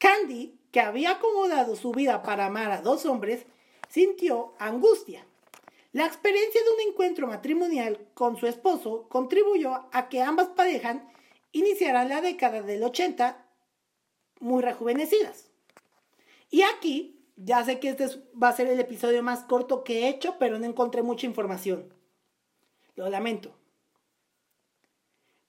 Candy, 0.00 0.58
que 0.74 0.80
había 0.80 1.12
acomodado 1.12 1.76
su 1.76 1.92
vida 1.92 2.24
para 2.24 2.46
amar 2.46 2.72
a 2.72 2.82
dos 2.82 3.06
hombres, 3.06 3.46
sintió 3.88 4.54
angustia. 4.58 5.24
La 5.92 6.04
experiencia 6.04 6.60
de 6.64 6.70
un 6.70 6.90
encuentro 6.90 7.28
matrimonial 7.28 8.08
con 8.12 8.36
su 8.36 8.48
esposo 8.48 9.08
contribuyó 9.08 9.86
a 9.92 10.08
que 10.08 10.20
ambas 10.20 10.48
parejas 10.48 10.96
iniciarán 11.52 12.08
la 12.08 12.20
década 12.20 12.60
del 12.60 12.82
80 12.82 13.46
muy 14.40 14.64
rejuvenecidas. 14.64 15.48
Y 16.50 16.62
aquí, 16.62 17.24
ya 17.36 17.64
sé 17.64 17.78
que 17.78 17.90
este 17.90 18.08
va 18.34 18.48
a 18.48 18.56
ser 18.56 18.66
el 18.66 18.80
episodio 18.80 19.22
más 19.22 19.44
corto 19.44 19.84
que 19.84 20.00
he 20.00 20.08
hecho, 20.08 20.38
pero 20.40 20.58
no 20.58 20.64
encontré 20.64 21.04
mucha 21.04 21.24
información. 21.24 21.94
Lo 22.96 23.08
lamento. 23.08 23.54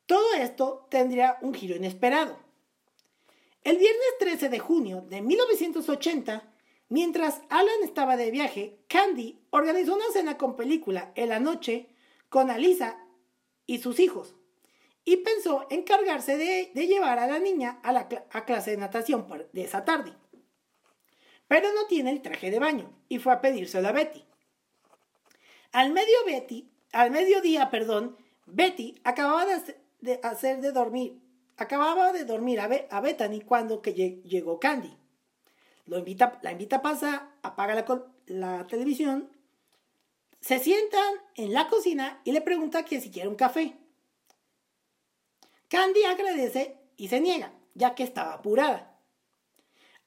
Todo 0.05 0.35
esto 0.35 0.85
tendría 0.91 1.39
un 1.41 1.55
giro 1.55 1.75
inesperado. 1.75 2.44
El 3.65 3.77
viernes 3.77 4.07
13 4.19 4.49
de 4.49 4.59
junio 4.59 5.01
de 5.09 5.23
1980, 5.23 6.53
mientras 6.89 7.41
Alan 7.49 7.83
estaba 7.83 8.15
de 8.15 8.29
viaje, 8.29 8.77
Candy 8.87 9.39
organizó 9.49 9.95
una 9.95 10.05
cena 10.13 10.37
con 10.37 10.55
película 10.55 11.11
en 11.15 11.29
la 11.29 11.39
noche 11.39 11.89
con 12.29 12.51
Alisa 12.51 12.99
y 13.65 13.79
sus 13.79 13.99
hijos 13.99 14.35
y 15.03 15.17
pensó 15.17 15.65
encargarse 15.71 16.37
de, 16.37 16.85
llevar 16.85 17.17
a 17.17 17.25
la 17.25 17.39
niña 17.39 17.79
a 17.81 17.91
la 17.91 18.07
clase 18.07 18.69
de 18.69 18.77
natación 18.77 19.27
de 19.51 19.63
esa 19.63 19.83
tarde. 19.83 20.13
Pero 21.47 21.73
no 21.73 21.87
tiene 21.87 22.11
el 22.11 22.21
traje 22.21 22.51
de 22.51 22.59
baño 22.59 22.93
y 23.09 23.17
fue 23.17 23.33
a 23.33 23.41
pedírselo 23.41 23.87
a 23.87 23.93
Betty. 23.93 24.23
Al, 25.71 25.91
medio 25.91 26.17
Betty, 26.27 26.69
al 26.91 27.09
mediodía, 27.09 27.71
perdón, 27.71 28.15
Betty 28.45 29.01
acababa 29.03 29.47
de, 30.01 30.19
hacer 30.21 30.61
de 30.61 30.71
dormir, 30.71 31.19
acababa 31.57 32.11
de 32.11 32.25
dormir 32.25 32.59
a, 32.59 33.01
Bethany 33.01 33.41
cuando 33.45 33.81
que 33.81 33.93
llegó 33.93 34.59
Candy. 34.59 34.97
La 35.85 35.99
invita 35.99 36.75
a 36.77 36.81
pasar, 36.81 37.31
apaga 37.43 37.75
la, 37.75 37.85
la 38.27 38.67
televisión, 38.67 39.29
se 40.41 40.59
sientan 40.59 41.15
en 41.35 41.53
la 41.53 41.67
cocina 41.67 42.21
y 42.23 42.31
le 42.31 42.41
pregunta 42.41 42.85
que 42.85 43.01
si 43.01 43.09
quiere 43.09 43.29
un 43.29 43.35
café. 43.35 43.75
Candy 45.69 46.03
agradece 46.03 46.77
y 46.97 47.07
se 47.07 47.19
niega, 47.19 47.51
ya 47.73 47.95
que 47.95 48.03
estaba 48.03 48.33
apurada. 48.33 48.99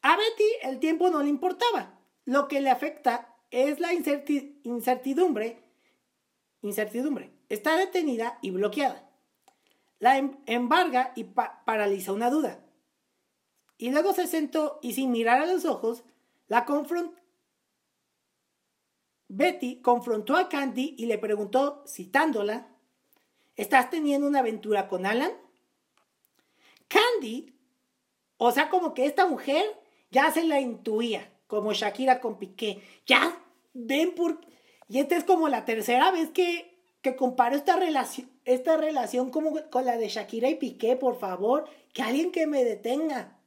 A 0.03 0.17
Betty 0.17 0.45
el 0.63 0.79
tiempo 0.79 1.11
no 1.11 1.23
le 1.23 1.29
importaba. 1.29 1.99
Lo 2.25 2.47
que 2.47 2.61
le 2.61 2.71
afecta 2.71 3.35
es 3.51 3.81
la 3.81 3.93
incertidumbre. 3.93 5.63
Incertidumbre. 6.63 7.33
Está 7.49 7.77
detenida 7.77 8.39
y 8.43 8.51
bloqueada. 8.51 9.08
La 9.99 10.19
em-, 10.19 10.39
embarga 10.47 11.13
y 11.17 11.25
paraliza 11.25 12.13
una 12.13 12.31
duda. 12.31 12.65
Y 13.77 13.91
luego 13.91 14.13
se 14.13 14.27
sentó 14.27 14.79
y 14.83 14.93
sin 14.95 15.11
mirar 15.11 15.41
a 15.41 15.47
los 15.47 15.65
ojos, 15.65 16.05
la 16.49 16.65
confrontó. 16.65 17.17
Betty 19.29 19.81
confrontó 19.83 20.37
a 20.37 20.49
Candy 20.49 20.95
y 20.99 21.07
le 21.07 21.19
preguntó, 21.19 21.85
citándola, 21.87 22.67
¿estás 23.57 23.91
teniendo 23.91 24.27
una 24.27 24.39
aventura 24.39 24.89
con 24.89 25.05
Alan? 25.05 25.33
Candy, 26.89 27.55
o 28.39 28.51
sea, 28.51 28.71
como 28.71 28.95
que 28.95 29.05
esta 29.05 29.27
mujer 29.27 29.65
ya 30.11 30.31
se 30.33 30.45
la 30.45 30.61
intuía, 30.61 31.31
como 31.47 31.73
Shakira 31.73 32.21
con 32.21 32.39
Piqué. 32.39 32.83
Ya 33.07 33.39
ven 33.75 34.15
por... 34.15 34.41
Y 34.89 34.99
esta 35.01 35.17
es 35.17 35.25
como 35.25 35.49
la 35.49 35.67
tercera 35.67 36.11
vez 36.11 36.31
que, 36.31 36.83
que 37.03 37.15
comparo 37.15 37.55
esta 37.55 37.77
relación, 37.77 38.31
esta 38.53 38.77
relación 38.77 39.31
como 39.31 39.55
con 39.71 39.85
la 39.85 39.97
de 39.97 40.09
Shakira 40.09 40.49
y 40.49 40.57
Piqué, 40.57 40.97
por 40.97 41.19
favor, 41.19 41.69
que 41.93 42.03
alguien 42.03 42.33
que 42.33 42.47
me 42.47 42.65
detenga. 42.65 43.39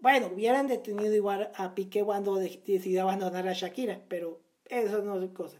Bueno, 0.00 0.30
hubieran 0.34 0.66
detenido 0.66 1.14
igual 1.14 1.50
a 1.54 1.74
Piqué 1.74 2.04
cuando 2.04 2.36
decidió 2.36 3.02
abandonar 3.02 3.48
a 3.48 3.52
Shakira, 3.52 4.02
pero 4.08 4.40
eso 4.64 5.02
no 5.02 5.22
es 5.22 5.30
cosa. 5.30 5.58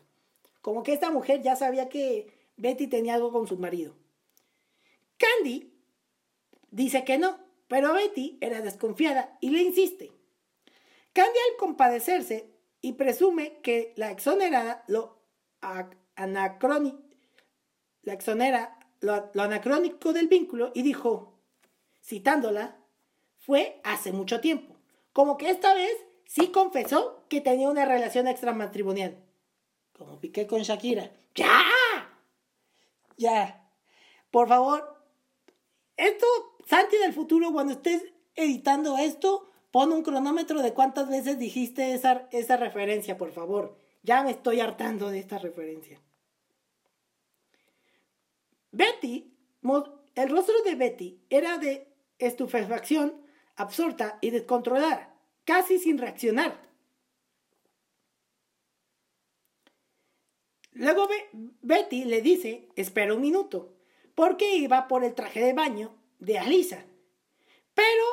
Como 0.60 0.82
que 0.82 0.92
esta 0.92 1.10
mujer 1.10 1.42
ya 1.42 1.56
sabía 1.56 1.88
que 1.88 2.32
Betty 2.56 2.88
tenía 2.88 3.14
algo 3.14 3.32
con 3.32 3.46
su 3.46 3.56
marido. 3.58 3.94
Candy 5.16 5.72
Dice 6.76 7.04
que 7.04 7.16
no, 7.16 7.38
pero 7.68 7.94
Betty 7.94 8.36
era 8.42 8.60
desconfiada 8.60 9.38
y 9.40 9.48
le 9.48 9.62
insiste. 9.62 10.12
Candy 11.14 11.38
al 11.50 11.56
compadecerse 11.58 12.50
y 12.82 12.92
presume 12.94 13.60
que 13.62 13.94
la 13.96 14.10
exonerada 14.10 14.84
lo 14.86 15.22
anacrónico, 16.16 17.05
la 18.06 18.14
exonera 18.14 18.78
lo, 19.00 19.42
anacrónico 19.42 20.12
del 20.12 20.28
vínculo 20.28 20.70
y 20.74 20.82
dijo, 20.82 21.34
citándola, 22.02 22.78
fue 23.36 23.80
hace 23.82 24.12
mucho 24.12 24.40
tiempo. 24.40 24.76
Como 25.12 25.36
que 25.36 25.50
esta 25.50 25.74
vez 25.74 25.92
sí 26.24 26.48
confesó 26.48 27.24
que 27.28 27.40
tenía 27.40 27.68
una 27.68 27.84
relación 27.84 28.28
extramatrimonial. 28.28 29.18
Como 29.92 30.20
Piqué 30.20 30.46
con 30.46 30.62
Shakira. 30.62 31.10
¡Ya! 31.34 31.52
Ya. 33.16 33.68
Por 34.30 34.46
favor. 34.48 35.02
Esto, 35.96 36.26
Santi 36.64 36.96
del 36.98 37.12
futuro, 37.12 37.52
cuando 37.52 37.72
estés 37.72 38.04
editando 38.36 38.98
esto, 38.98 39.50
pon 39.72 39.90
un 39.90 40.02
cronómetro 40.02 40.62
de 40.62 40.74
cuántas 40.74 41.08
veces 41.08 41.40
dijiste 41.40 41.92
esa, 41.92 42.28
esa 42.30 42.56
referencia, 42.56 43.18
por 43.18 43.32
favor. 43.32 43.76
Ya 44.02 44.22
me 44.22 44.30
estoy 44.30 44.60
hartando 44.60 45.10
de 45.10 45.18
esta 45.18 45.38
referencia. 45.38 46.00
Betty, 48.76 49.32
el 50.14 50.28
rostro 50.28 50.62
de 50.62 50.74
Betty 50.74 51.24
era 51.30 51.56
de 51.56 51.88
estupefacción 52.18 53.22
absorta 53.54 54.18
y 54.20 54.28
descontrolada, 54.28 55.18
casi 55.46 55.78
sin 55.78 55.96
reaccionar. 55.96 56.60
Luego 60.72 61.08
Betty 61.62 62.04
le 62.04 62.20
dice, 62.20 62.68
espera 62.76 63.14
un 63.14 63.22
minuto, 63.22 63.78
porque 64.14 64.56
iba 64.56 64.88
por 64.88 65.04
el 65.04 65.14
traje 65.14 65.40
de 65.40 65.54
baño 65.54 65.96
de 66.18 66.38
Alisa. 66.38 66.84
Pero 67.72 68.04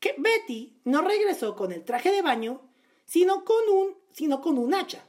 que 0.00 0.14
Betty 0.18 0.82
no 0.84 1.00
regresó 1.00 1.56
con 1.56 1.72
el 1.72 1.82
traje 1.82 2.10
de 2.10 2.20
baño, 2.20 2.60
sino 3.06 3.42
con 3.46 3.70
un, 3.70 3.96
sino 4.12 4.42
con 4.42 4.58
un 4.58 4.74
hacha. 4.74 5.02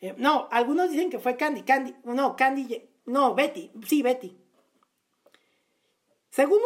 Eh, 0.00 0.14
no, 0.16 0.48
algunos 0.50 0.90
dicen 0.90 1.10
que 1.10 1.18
fue 1.18 1.36
Candy, 1.36 1.62
Candy, 1.62 1.94
no, 2.04 2.36
Candy, 2.36 2.88
no, 3.06 3.34
Betty, 3.34 3.70
sí, 3.86 4.02
Betty. 4.02 4.36
Según 6.30 6.60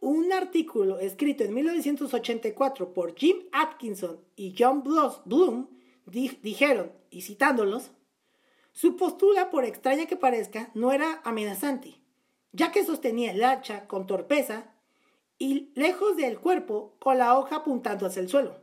un, 0.00 0.32
artículo 0.32 0.98
escrito 0.98 1.44
en 1.44 1.54
1984 1.54 2.92
por 2.92 3.14
Jim 3.16 3.44
Atkinson 3.52 4.20
y 4.34 4.54
John 4.58 4.82
Bloom, 4.82 5.68
dijeron, 6.04 6.92
y 7.10 7.22
citándolos, 7.22 7.92
su 8.72 8.96
postura, 8.96 9.48
por 9.48 9.64
extraña 9.64 10.06
que 10.06 10.16
parezca, 10.16 10.70
no 10.74 10.92
era 10.92 11.22
amenazante, 11.24 12.02
ya 12.52 12.72
que 12.72 12.84
sostenía 12.84 13.30
el 13.30 13.44
hacha 13.44 13.86
con 13.86 14.06
torpeza 14.06 14.74
y 15.38 15.70
lejos 15.74 16.16
del 16.16 16.38
cuerpo 16.38 16.96
con 16.98 17.16
la 17.18 17.38
hoja 17.38 17.56
apuntando 17.56 18.06
hacia 18.06 18.20
el 18.20 18.28
suelo. 18.28 18.60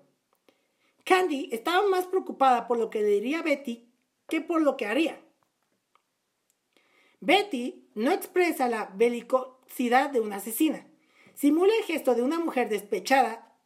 Candy 1.06 1.50
estaba 1.52 1.88
más 1.88 2.06
preocupada 2.06 2.68
por 2.68 2.78
lo 2.78 2.90
que 2.90 3.02
le 3.02 3.08
diría 3.08 3.42
Betty 3.42 3.93
que 4.28 4.42
por 4.42 4.62
lo 4.62 4.78
que 4.78 4.86
haría. 4.86 5.22
Betty 7.20 7.88
no 7.96 8.12
expresa 8.12 8.68
la 8.68 8.92
belicosidad 8.96 10.10
de 10.10 10.20
una 10.20 10.38
asesina. 10.38 10.88
Simula 11.36 11.74
el 11.76 11.84
gesto 11.84 12.16
de 12.16 12.22
una 12.22 12.40
mujer 12.40 12.70
despechada, 12.70 13.58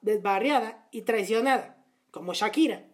desbarriada 0.00 0.88
y 0.90 1.02
traicionada, 1.02 1.84
como 2.10 2.32
Shakira. 2.32 2.86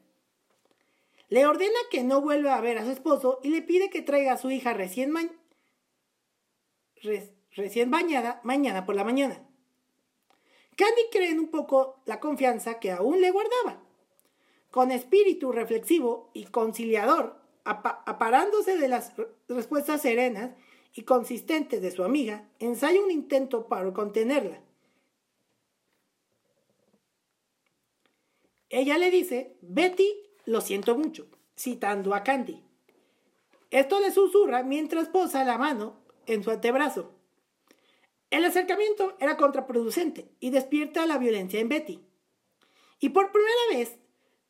Le 1.28 1.46
ordena 1.46 1.78
que 1.90 2.02
no 2.02 2.20
vuelva 2.20 2.56
a 2.56 2.60
ver 2.60 2.78
a 2.78 2.84
su 2.84 2.90
esposo 2.90 3.38
y 3.42 3.50
le 3.50 3.62
pide 3.62 3.90
que 3.90 4.02
traiga 4.02 4.32
a 4.32 4.38
su 4.38 4.50
hija 4.50 4.72
recién, 4.72 5.12
recién 7.52 7.90
bañada 7.90 8.40
mañana 8.42 8.84
por 8.84 8.96
la 8.96 9.04
mañana. 9.04 9.46
Candy 10.76 11.02
cree 11.12 11.30
en 11.30 11.38
un 11.38 11.50
poco 11.50 12.00
la 12.06 12.18
confianza 12.18 12.80
que 12.80 12.90
aún 12.90 13.20
le 13.20 13.30
guardaba. 13.30 13.82
Con 14.70 14.90
espíritu 14.92 15.52
reflexivo 15.52 16.30
y 16.32 16.44
conciliador, 16.44 17.36
aparándose 17.64 18.76
de 18.76 18.88
las 18.88 19.12
respuestas 19.48 20.02
serenas 20.02 20.52
y 20.94 21.02
consistentes 21.02 21.82
de 21.82 21.90
su 21.90 22.04
amiga, 22.04 22.48
ensaya 22.58 23.00
un 23.00 23.10
intento 23.10 23.66
para 23.66 23.92
contenerla. 23.92 24.62
Ella 28.68 28.98
le 28.98 29.10
dice, 29.10 29.56
Betty, 29.62 30.08
lo 30.44 30.60
siento 30.60 30.96
mucho, 30.96 31.26
citando 31.56 32.14
a 32.14 32.22
Candy. 32.22 32.62
Esto 33.70 34.00
le 34.00 34.12
susurra 34.12 34.62
mientras 34.62 35.08
posa 35.08 35.44
la 35.44 35.58
mano 35.58 36.00
en 36.26 36.44
su 36.44 36.50
antebrazo. 36.50 37.12
El 38.30 38.44
acercamiento 38.44 39.16
era 39.18 39.36
contraproducente 39.36 40.30
y 40.38 40.50
despierta 40.50 41.06
la 41.06 41.18
violencia 41.18 41.58
en 41.58 41.68
Betty. 41.68 42.00
Y 43.00 43.08
por 43.08 43.32
primera 43.32 43.60
vez, 43.72 43.98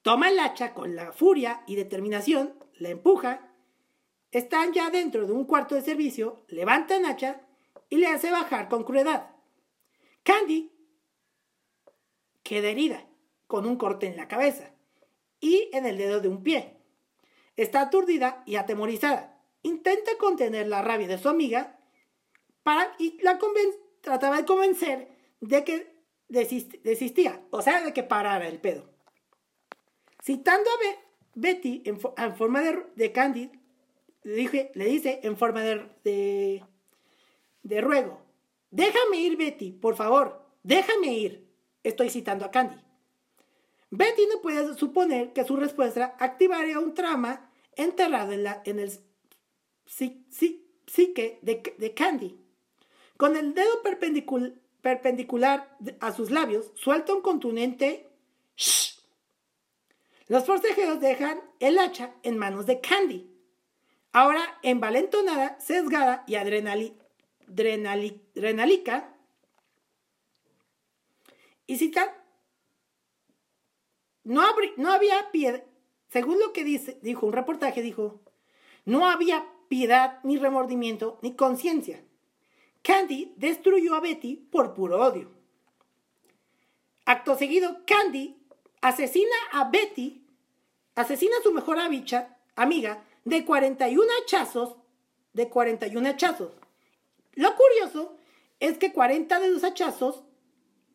toma 0.02 0.30
el 0.30 0.38
hacha 0.38 0.74
con 0.74 0.96
la 0.96 1.12
furia 1.12 1.62
y 1.66 1.76
determinación 1.76 2.54
la 2.74 2.88
empuja, 2.88 3.50
están 4.32 4.72
ya 4.72 4.90
dentro 4.90 5.26
de 5.26 5.32
un 5.32 5.44
cuarto 5.44 5.74
de 5.74 5.82
servicio, 5.82 6.44
levanta 6.48 6.98
Nacha 6.98 7.42
y 7.88 7.96
le 7.96 8.06
hace 8.06 8.30
bajar 8.30 8.68
con 8.68 8.84
crueldad. 8.84 9.26
Candy 10.22 10.70
queda 12.42 12.68
herida, 12.68 13.06
con 13.46 13.66
un 13.66 13.76
corte 13.76 14.06
en 14.06 14.16
la 14.16 14.28
cabeza 14.28 14.72
y 15.40 15.68
en 15.72 15.86
el 15.86 15.98
dedo 15.98 16.20
de 16.20 16.28
un 16.28 16.42
pie. 16.42 16.76
Está 17.56 17.82
aturdida 17.82 18.42
y 18.46 18.56
atemorizada. 18.56 19.42
Intenta 19.62 20.12
contener 20.18 20.68
la 20.68 20.82
rabia 20.82 21.08
de 21.08 21.18
su 21.18 21.28
amiga 21.28 21.78
para, 22.62 22.94
y 22.98 23.20
la 23.22 23.38
trataba 24.00 24.36
de 24.36 24.44
convencer 24.44 25.08
de 25.40 25.64
que 25.64 26.00
desistía, 26.28 27.42
o 27.50 27.60
sea, 27.60 27.82
de 27.82 27.92
que 27.92 28.02
parara 28.02 28.46
el 28.46 28.60
pedo. 28.60 28.88
Citando 30.22 30.68
a, 30.68 30.74
Betty, 31.35 31.83
en, 31.87 31.98
forma 32.37 32.62
de, 32.94 33.12
Candy, 33.12 33.50
le, 34.22 34.35
dije, 34.35 34.70
le 34.74 34.85
dice 34.87 35.20
en 35.22 35.37
forma 35.37 35.62
de, 35.62 36.62
de, 37.62 37.80
ruego, 37.80 38.20
déjame 38.70 39.18
ir, 39.18 39.37
Betty, 39.37 39.72
por 39.72 39.96
favor, 39.96 40.44
déjame 40.62 41.14
ir. 41.14 41.48
Estoy 41.83 42.11
citando 42.11 42.44
a 42.44 42.50
Candy. 42.50 42.76
Betty 43.90 44.26
no 44.26 44.42
puede 44.42 44.74
suponer 44.74 45.33
que 45.33 45.44
su 45.44 45.56
respuesta 45.56 46.14
activaría 46.18 46.78
un 46.78 46.92
trama 46.92 47.50
enterrado 47.74 48.33
en, 48.33 48.44
la, 48.44 48.62
en 48.66 48.78
el 48.78 48.92
psique 49.87 51.38
de, 51.40 51.74
de, 51.78 51.94
Candy. 51.94 52.38
Con 53.16 53.37
el 53.37 53.54
dedo 53.54 53.83
perpendicular 54.83 55.78
a 56.00 56.12
sus 56.12 56.30
labios, 56.30 56.70
suelta 56.74 57.14
un 57.14 57.22
contundente 57.22 58.11
shh 58.56 58.89
los 60.31 60.47
forcejeos 60.47 61.01
dejan 61.01 61.43
el 61.59 61.77
hacha 61.77 62.14
en 62.23 62.38
manos 62.38 62.64
de 62.64 62.81
Candy. 62.81 63.29
Ahora, 64.12 64.61
envalentonada, 64.62 65.59
sesgada 65.59 66.23
y 66.29 66.37
adrenalica, 66.37 66.95
y 71.66 71.77
cita, 71.79 72.16
no, 74.23 74.45
no 74.77 74.93
había 74.93 75.33
piedad, 75.33 75.64
según 76.11 76.38
lo 76.38 76.53
que 76.53 76.62
dice, 76.62 77.01
dijo 77.03 77.27
un 77.27 77.33
reportaje, 77.33 77.83
dijo, 77.83 78.21
no 78.85 79.09
había 79.09 79.45
piedad, 79.66 80.21
ni 80.23 80.38
remordimiento, 80.38 81.19
ni 81.23 81.35
conciencia. 81.35 82.05
Candy 82.83 83.35
destruyó 83.37 83.97
a 83.97 84.01
Betty 84.01 84.37
por 84.37 84.75
puro 84.75 85.05
odio. 85.05 85.33
Acto 87.05 87.37
seguido, 87.37 87.81
Candy 87.85 88.37
asesina 88.81 89.37
a 89.53 89.64
Betty 89.71 90.19
asesina 90.94 91.37
a 91.38 91.42
su 91.42 91.53
mejor 91.53 91.79
amiga 91.81 93.05
de 93.24 93.44
41 93.44 94.07
hachazos, 94.22 94.76
de 95.33 95.48
41 95.48 96.09
hachazos. 96.09 96.53
Lo 97.35 97.55
curioso 97.55 98.16
es 98.59 98.79
que 98.79 98.92
40 98.92 99.40
de 99.40 99.48
los 99.50 99.64
hachazos, 99.64 100.22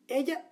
ella, 0.08 0.48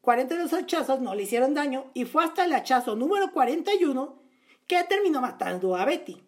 40 0.00 0.36
de 0.36 0.42
los 0.42 0.52
hachazos 0.52 1.00
no 1.00 1.14
le 1.14 1.24
hicieron 1.24 1.54
daño 1.54 1.90
y 1.94 2.04
fue 2.04 2.24
hasta 2.24 2.44
el 2.44 2.54
hachazo 2.54 2.96
número 2.96 3.32
41 3.32 4.22
que 4.66 4.82
terminó 4.84 5.20
matando 5.20 5.76
a 5.76 5.84
Betty. 5.84 6.22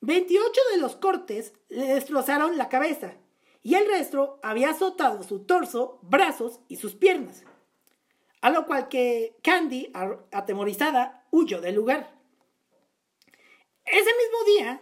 28 0.00 0.60
de 0.72 0.78
los 0.78 0.96
cortes 0.96 1.54
le 1.68 1.94
destrozaron 1.94 2.58
la 2.58 2.68
cabeza 2.68 3.14
y 3.62 3.74
el 3.74 3.86
resto 3.86 4.40
había 4.42 4.70
azotado 4.70 5.22
su 5.22 5.40
torso, 5.44 6.00
brazos 6.02 6.60
y 6.68 6.76
sus 6.76 6.94
piernas. 6.94 7.44
A 8.42 8.50
lo 8.50 8.66
cual 8.66 8.88
que 8.88 9.38
Candy, 9.42 9.90
atemorizada, 10.30 11.26
huyó 11.30 11.60
del 11.60 11.76
lugar. 11.76 12.12
Ese 13.84 14.10
mismo 14.10 14.44
día, 14.46 14.80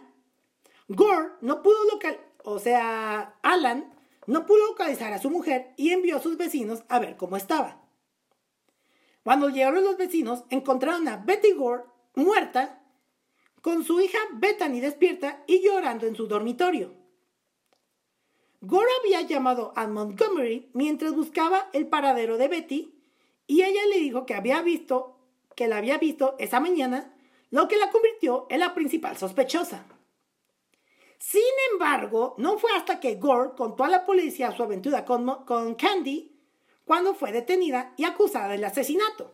Gore 0.89 1.29
no 1.41 1.61
pudo 1.61 1.77
localizar, 1.85 2.25
o 2.43 2.59
sea, 2.59 3.37
Alan 3.43 3.93
no 4.27 4.45
pudo 4.45 4.67
localizar 4.67 5.13
a 5.13 5.19
su 5.19 5.29
mujer 5.29 5.73
y 5.77 5.91
envió 5.91 6.17
a 6.17 6.21
sus 6.21 6.37
vecinos 6.37 6.83
a 6.89 6.99
ver 6.99 7.17
cómo 7.17 7.37
estaba. 7.37 7.81
Cuando 9.23 9.49
llegaron 9.49 9.83
los 9.83 9.97
vecinos, 9.97 10.43
encontraron 10.49 11.07
a 11.07 11.17
Betty 11.17 11.53
Gore 11.53 11.83
muerta, 12.15 12.83
con 13.61 13.83
su 13.83 14.01
hija 14.01 14.17
Bethany 14.33 14.79
despierta 14.79 15.43
y 15.45 15.61
llorando 15.61 16.07
en 16.07 16.15
su 16.15 16.27
dormitorio. 16.27 16.95
Gore 18.61 18.89
había 19.01 19.21
llamado 19.21 19.71
a 19.75 19.85
Montgomery 19.87 20.71
mientras 20.73 21.13
buscaba 21.13 21.69
el 21.73 21.87
paradero 21.87 22.37
de 22.37 22.47
Betty 22.47 23.00
y 23.51 23.63
ella 23.63 23.85
le 23.89 23.99
dijo 23.99 24.25
que 24.25 24.33
había 24.33 24.61
visto, 24.61 25.17
que 25.57 25.67
la 25.67 25.75
había 25.75 25.97
visto 25.97 26.37
esa 26.39 26.61
mañana 26.61 27.13
lo 27.49 27.67
que 27.67 27.75
la 27.75 27.91
convirtió 27.91 28.47
en 28.49 28.61
la 28.61 28.73
principal 28.73 29.17
sospechosa. 29.17 29.83
Sin 31.17 31.43
embargo, 31.73 32.33
no 32.37 32.57
fue 32.57 32.71
hasta 32.77 33.01
que 33.01 33.15
Gore 33.15 33.51
contó 33.57 33.83
a 33.83 33.89
la 33.89 34.05
policía 34.05 34.55
su 34.55 34.63
aventura 34.63 35.03
con, 35.03 35.43
con 35.43 35.75
Candy 35.75 36.33
cuando 36.85 37.13
fue 37.13 37.33
detenida 37.33 37.93
y 37.97 38.05
acusada 38.05 38.47
del 38.47 38.63
asesinato. 38.63 39.33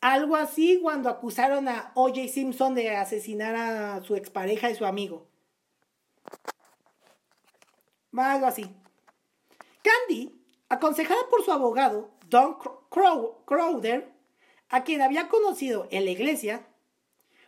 Algo 0.00 0.34
así 0.34 0.80
cuando 0.82 1.08
acusaron 1.08 1.68
a 1.68 1.92
O.J. 1.94 2.26
Simpson 2.26 2.74
de 2.74 2.90
asesinar 2.96 3.54
a 3.54 4.02
su 4.02 4.16
expareja 4.16 4.68
y 4.68 4.74
su 4.74 4.84
amigo. 4.84 5.28
Algo 8.16 8.46
así. 8.46 8.66
Candy, 9.80 10.42
aconsejada 10.68 11.20
por 11.30 11.44
su 11.44 11.52
abogado, 11.52 12.10
Don 12.28 12.58
Crowder, 12.90 14.12
a 14.68 14.84
quien 14.84 15.02
había 15.02 15.28
conocido 15.28 15.88
en 15.90 16.04
la 16.04 16.10
iglesia, 16.10 16.66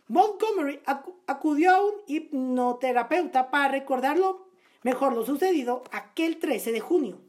Montgomery 0.09 0.81
acudió 1.27 1.71
a 1.71 1.85
un 1.85 1.95
hipnoterapeuta 2.07 3.51
para 3.51 3.69
recordarlo 3.69 4.49
mejor 4.83 5.15
lo 5.15 5.25
sucedido 5.25 5.85
aquel 5.93 6.39
13 6.39 6.73
de 6.73 6.81
junio. 6.81 7.21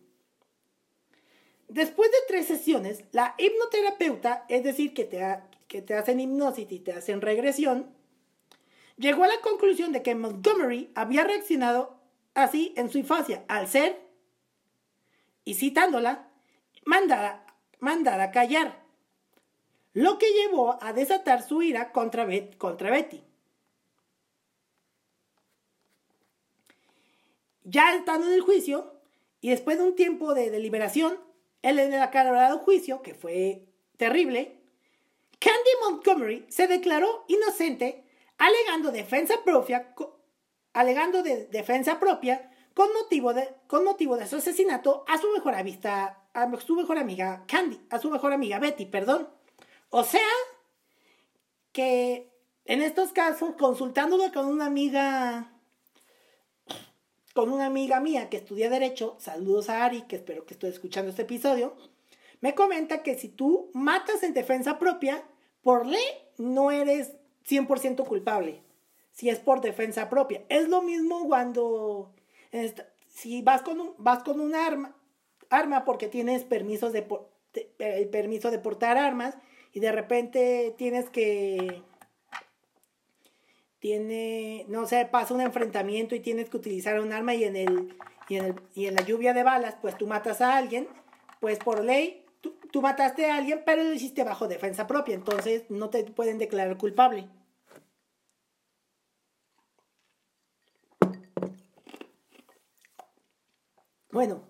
Después 1.67 2.11
de 2.11 2.17
tres 2.27 2.47
sesiones, 2.47 3.03
la 3.11 3.35
hipnoterapeuta, 3.37 4.45
es 4.49 4.63
decir, 4.63 4.93
que 4.93 5.05
te, 5.05 5.23
que 5.67 5.81
te 5.81 5.93
hacen 5.93 6.19
hipnosis 6.19 6.71
y 6.71 6.79
te 6.79 6.93
hacen 6.93 7.21
regresión, 7.21 7.93
llegó 8.97 9.23
a 9.23 9.27
la 9.27 9.39
conclusión 9.41 9.91
de 9.91 10.01
que 10.01 10.15
Montgomery 10.15 10.91
había 10.95 11.23
reaccionado 11.23 11.97
así 12.33 12.73
en 12.75 12.89
su 12.89 12.97
infancia 12.97 13.45
al 13.47 13.67
ser, 13.67 14.01
y 15.45 15.55
citándola, 15.55 16.29
mandada, 16.85 17.45
mandada 17.81 18.23
a 18.23 18.31
callar, 18.31 18.81
lo 19.93 20.17
que 20.17 20.31
llevó 20.31 20.81
a 20.81 20.93
desatar 20.93 21.43
su 21.43 21.61
ira 21.61 21.91
contra, 21.91 22.25
contra 22.57 22.89
Betty. 22.89 23.21
Ya 27.63 27.93
estando 27.95 28.27
en 28.27 28.33
el 28.33 28.41
juicio, 28.41 28.93
y 29.41 29.49
después 29.49 29.77
de 29.77 29.83
un 29.83 29.95
tiempo 29.95 30.33
de 30.33 30.49
deliberación, 30.49 31.19
el 31.61 31.93
aclarado 31.95 32.59
juicio, 32.59 33.01
que 33.01 33.13
fue 33.13 33.65
terrible, 33.97 34.57
Candy 35.39 35.71
Montgomery 35.81 36.45
se 36.49 36.67
declaró 36.67 37.25
inocente 37.27 38.03
alegando 38.37 38.91
defensa 38.91 39.43
propia, 39.43 39.93
alegando 40.73 41.23
de 41.23 41.47
defensa 41.47 41.99
propia 41.99 42.50
con 42.73 42.91
motivo 42.93 43.33
de, 43.33 43.53
con 43.67 43.83
motivo 43.83 44.17
de 44.17 44.27
su 44.27 44.37
asesinato 44.37 45.03
a 45.07 45.17
su 45.17 45.31
mejor 45.31 45.55
amistad, 45.55 46.13
a 46.33 46.49
su 46.59 46.75
mejor 46.75 46.97
amiga 46.97 47.43
Candy, 47.47 47.79
a 47.89 47.99
su 47.99 48.09
mejor 48.09 48.33
amiga 48.33 48.59
Betty, 48.59 48.85
perdón. 48.85 49.29
O 49.89 50.03
sea, 50.03 50.21
que 51.71 52.31
en 52.65 52.81
estos 52.81 53.11
casos, 53.11 53.55
consultándolo 53.57 54.31
con 54.31 54.45
una 54.45 54.65
amiga 54.65 55.51
con 57.33 57.49
una 57.51 57.65
amiga 57.65 57.99
mía 57.99 58.29
que 58.29 58.37
estudia 58.37 58.69
Derecho, 58.69 59.15
saludos 59.19 59.69
a 59.69 59.85
Ari, 59.85 60.01
que 60.03 60.17
espero 60.17 60.45
que 60.45 60.53
esté 60.53 60.67
escuchando 60.67 61.09
este 61.09 61.21
episodio, 61.21 61.75
me 62.41 62.55
comenta 62.55 63.03
que 63.03 63.17
si 63.17 63.29
tú 63.29 63.69
matas 63.73 64.23
en 64.23 64.33
defensa 64.33 64.77
propia, 64.79 65.23
por 65.61 65.85
ley 65.85 66.03
no 66.37 66.71
eres 66.71 67.13
100% 67.47 68.05
culpable, 68.05 68.63
si 69.11 69.29
es 69.29 69.39
por 69.39 69.61
defensa 69.61 70.09
propia. 70.09 70.43
Es 70.49 70.67
lo 70.67 70.81
mismo 70.81 71.27
cuando 71.27 72.13
si 73.07 73.41
vas 73.41 73.61
con 73.61 73.79
un, 73.79 73.93
vas 73.97 74.23
con 74.23 74.39
un 74.39 74.55
arma, 74.55 74.95
arma 75.49 75.85
porque 75.85 76.07
tienes 76.07 76.43
permisos 76.43 76.93
de, 76.93 77.05
el 77.79 78.09
permiso 78.09 78.51
de 78.51 78.59
portar 78.59 78.97
armas 78.97 79.37
y 79.73 79.79
de 79.79 79.91
repente 79.91 80.73
tienes 80.77 81.09
que 81.09 81.83
tiene, 83.79 84.65
no 84.67 84.85
sé, 84.85 85.07
pasa 85.07 85.33
un 85.33 85.41
enfrentamiento 85.41 86.13
y 86.13 86.19
tienes 86.19 86.49
que 86.49 86.57
utilizar 86.57 86.99
un 87.01 87.11
arma 87.11 87.33
y 87.33 87.45
en, 87.45 87.55
el, 87.55 87.97
y 88.29 88.35
en, 88.35 88.45
el, 88.45 88.55
y 88.75 88.85
en 88.85 88.93
la 88.93 89.01
lluvia 89.01 89.33
de 89.33 89.41
balas, 89.41 89.75
pues 89.81 89.97
tú 89.97 90.05
matas 90.05 90.39
a 90.39 90.55
alguien, 90.55 90.87
pues 91.39 91.57
por 91.57 91.83
ley 91.83 92.23
tú, 92.41 92.55
tú, 92.71 92.81
mataste 92.83 93.25
a 93.25 93.37
alguien, 93.37 93.63
pero 93.65 93.83
lo 93.83 93.91
hiciste 93.91 94.23
bajo 94.23 94.47
defensa 94.47 94.85
propia, 94.85 95.15
entonces 95.15 95.63
no 95.69 95.89
te 95.89 96.03
pueden 96.03 96.37
declarar 96.37 96.77
culpable. 96.77 97.27
Bueno, 104.11 104.43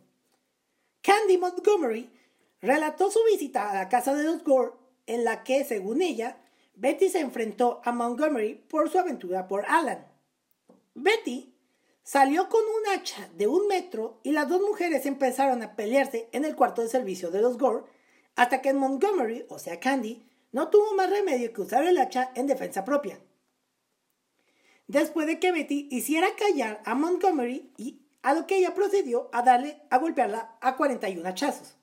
Candy 1.02 1.38
Montgomery 1.38 2.10
relató 2.62 3.12
su 3.12 3.20
visita 3.32 3.70
a 3.70 3.76
la 3.76 3.90
casa 3.90 4.16
de 4.16 4.24
los 4.24 4.44
Gore, 4.44 4.74
en 5.06 5.24
la 5.24 5.44
que, 5.44 5.64
según 5.64 6.02
ella, 6.02 6.38
Betty 6.76 7.10
se 7.10 7.20
enfrentó 7.20 7.82
a 7.84 7.92
Montgomery 7.92 8.56
por 8.56 8.90
su 8.90 8.98
aventura 8.98 9.48
por 9.48 9.66
Alan. 9.68 10.08
Betty 10.96 11.54
salió 12.04 12.50
con 12.50 12.62
un 12.62 12.94
hacha 12.94 13.30
de 13.38 13.48
un 13.48 13.68
metro 13.68 14.20
y 14.24 14.32
las 14.32 14.50
dos 14.50 14.62
mujeres 14.62 15.06
empezaron 15.06 15.62
a 15.62 15.76
pelearse 15.76 16.28
en 16.32 16.44
el 16.46 16.56
cuarto 16.56 16.82
de 16.82 16.90
servicio 16.90 17.30
de 17.30 17.42
los 17.42 17.58
Gore 17.58 17.84
hasta 18.36 18.62
que 18.62 18.74
Montgomery, 18.74 19.46
o 19.50 19.60
sea 19.60 19.80
Candy, 19.80 20.26
no 20.52 20.70
tuvo 20.70 20.94
más 20.96 21.10
remedio 21.10 21.54
que 21.54 21.62
usar 21.62 21.84
el 21.84 21.98
hacha 21.98 22.32
en 22.36 22.48
defensa 22.48 22.84
propia. 22.84 23.20
Después 24.88 25.28
de 25.28 25.40
que 25.40 25.52
Betty 25.52 25.88
hiciera 25.92 26.36
callar 26.36 26.82
a 26.86 26.96
Montgomery 26.96 27.72
y 27.78 28.02
a 28.24 28.34
lo 28.34 28.48
que 28.48 28.58
ella 28.58 28.74
procedió 28.74 29.30
a 29.34 29.42
darle 29.42 29.82
a 29.90 29.98
golpearla 29.98 30.58
a 30.62 30.76
41 30.76 31.28
hachazos. 31.28 31.76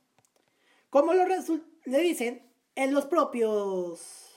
Como 0.90 1.12
lo 1.12 1.24
le 1.85 2.01
dicen 2.01 2.51
en 2.74 2.94
los 2.94 3.07
propios 3.07 4.29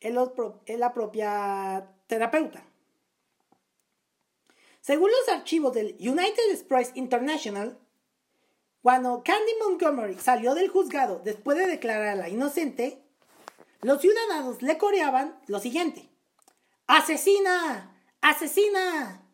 es, 0.00 0.78
la 0.78 0.94
propia 0.94 1.88
terapeuta. 2.06 2.62
Según 4.80 5.10
los 5.10 5.28
archivos 5.28 5.74
del 5.74 5.96
United 5.98 6.50
Express 6.50 6.92
International, 6.94 7.78
cuando 8.80 9.22
Candy 9.24 9.52
Montgomery 9.60 10.14
salió 10.14 10.54
del 10.54 10.68
juzgado 10.68 11.20
después 11.24 11.58
de 11.58 11.66
declararla 11.66 12.28
inocente, 12.28 13.02
los 13.82 14.00
ciudadanos 14.00 14.62
le 14.62 14.78
coreaban 14.78 15.38
lo 15.46 15.60
siguiente: 15.60 16.08
¡Asesina! 16.86 18.00
¡Asesina! 18.20 19.27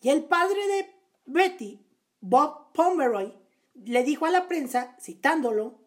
Y 0.00 0.10
el 0.10 0.24
padre 0.24 0.66
de 0.66 0.94
Betty, 1.26 1.80
Bob 2.20 2.72
Pomeroy, 2.72 3.34
le 3.74 4.02
dijo 4.04 4.26
a 4.26 4.30
la 4.30 4.48
prensa, 4.48 4.96
citándolo, 5.00 5.78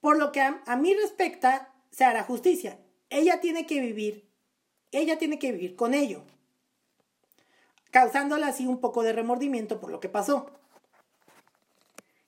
por 0.00 0.18
lo 0.18 0.32
que 0.32 0.40
a, 0.40 0.76
mí 0.76 0.94
respecta, 0.94 1.72
se 1.90 2.04
hará 2.04 2.22
justicia 2.22 2.78
ella 3.10 3.40
tiene 3.40 3.66
que 3.66 3.80
vivir, 3.80 4.28
ella 4.92 5.18
tiene 5.18 5.38
que 5.38 5.52
vivir 5.52 5.76
con 5.76 5.94
ello, 5.94 6.22
causándole 7.90 8.46
así 8.46 8.66
un 8.66 8.80
poco 8.80 9.02
de 9.02 9.12
remordimiento 9.12 9.80
por 9.80 9.90
lo 9.90 10.00
que 10.00 10.08
pasó. 10.08 10.50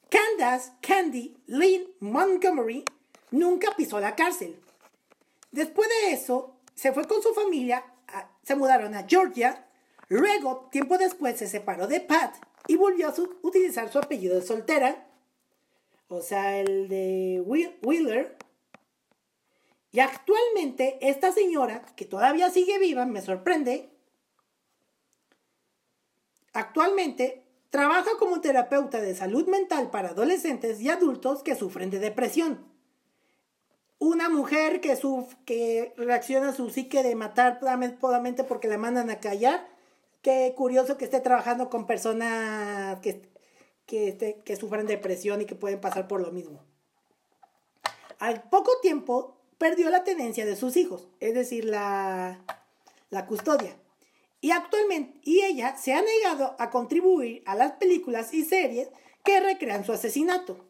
Candace 0.09 0.73
Candy 0.81 1.37
Lynn 1.47 1.87
Montgomery 2.01 2.85
nunca 3.31 3.75
pisó 3.77 4.01
la 4.01 4.15
cárcel. 4.17 4.59
Después 5.51 5.89
de 5.89 6.13
eso, 6.13 6.57
se 6.75 6.93
fue 6.93 7.07
con 7.07 7.23
su 7.23 7.35
familia, 7.35 7.85
se 8.43 8.55
mudaron 8.55 8.95
a 8.95 9.07
Georgia. 9.07 9.68
Luego, 10.09 10.69
tiempo 10.71 10.99
después, 10.99 11.39
se 11.39 11.49
separó 11.49 11.87
de 11.87 12.01
Pat 12.01 12.35
y 12.67 12.77
volvió 12.77 13.09
a 13.09 13.15
utilizar 13.43 13.93
su 13.93 13.99
apellido 13.99 14.37
de 14.37 14.43
soltera, 14.43 15.07
o 16.09 16.23
sea, 16.23 16.59
el 16.59 16.89
de 16.89 17.43
Wheeler, 17.45 18.37
y 19.91 20.01
actualmente 20.01 20.99
esta 21.01 21.33
señora, 21.33 21.83
que 21.97 22.05
todavía 22.05 22.51
sigue 22.51 22.79
viva, 22.79 23.07
me 23.07 23.23
sorprende, 23.23 23.91
actualmente 26.53 27.43
trabaja 27.71 28.11
como 28.19 28.41
terapeuta 28.41 29.01
de 29.01 29.15
salud 29.15 29.47
mental 29.49 29.91
para 29.91 30.11
adolescentes 30.11 30.81
y 30.81 30.91
adultos 30.91 31.43
que 31.43 31.55
sufren 31.57 31.91
de 31.91 31.99
depresión. 31.99 32.67
Una 33.99 34.29
mujer 34.29 34.81
que, 34.81 34.97
que 35.45 35.95
reacciona 35.97 36.51
a 36.51 36.55
su 36.55 36.71
psique 36.71 37.03
de 37.03 37.15
matar 37.15 37.59
porque 38.47 38.69
la 38.69 38.79
mandan 38.79 39.11
a 39.11 39.21
callar. 39.21 39.67
Qué 40.23 40.53
curioso 40.57 40.97
que 40.97 41.05
esté 41.05 41.21
trabajando 41.21 41.71
con 41.71 41.87
personas 41.87 43.01
que, 43.01 43.23
que, 43.87 44.09
este, 44.09 44.41
que 44.45 44.57
sufren 44.57 44.87
depresión 44.87 45.41
y 45.41 45.47
que 45.47 45.55
pueden 45.55 45.81
pasar 45.81 46.09
por 46.09 46.21
lo 46.21 46.33
mismo. 46.33 46.65
Al 48.19 48.43
poco 48.49 48.73
tiempo 48.83 49.37
perdió 49.59 49.91
la 49.91 50.05
tenencia 50.05 50.45
de 50.45 50.57
sus 50.57 50.77
hijos, 50.77 51.09
es 51.21 51.35
decir, 51.35 51.65
la, 51.65 52.45
la 53.11 53.27
custodia. 53.27 53.77
Y 54.41 54.51
actualmente, 54.51 55.21
y 55.23 55.43
ella 55.43 55.77
se 55.77 55.95
ha 55.95 56.03
negado 56.03 56.57
a 56.59 56.71
contribuir 56.71 57.43
a 57.47 57.55
las 57.55 57.73
películas 57.73 58.33
y 58.35 58.45
series 58.45 58.89
que 59.25 59.41
recrean 59.41 59.85
su 59.85 59.93
asesinato. 59.93 60.65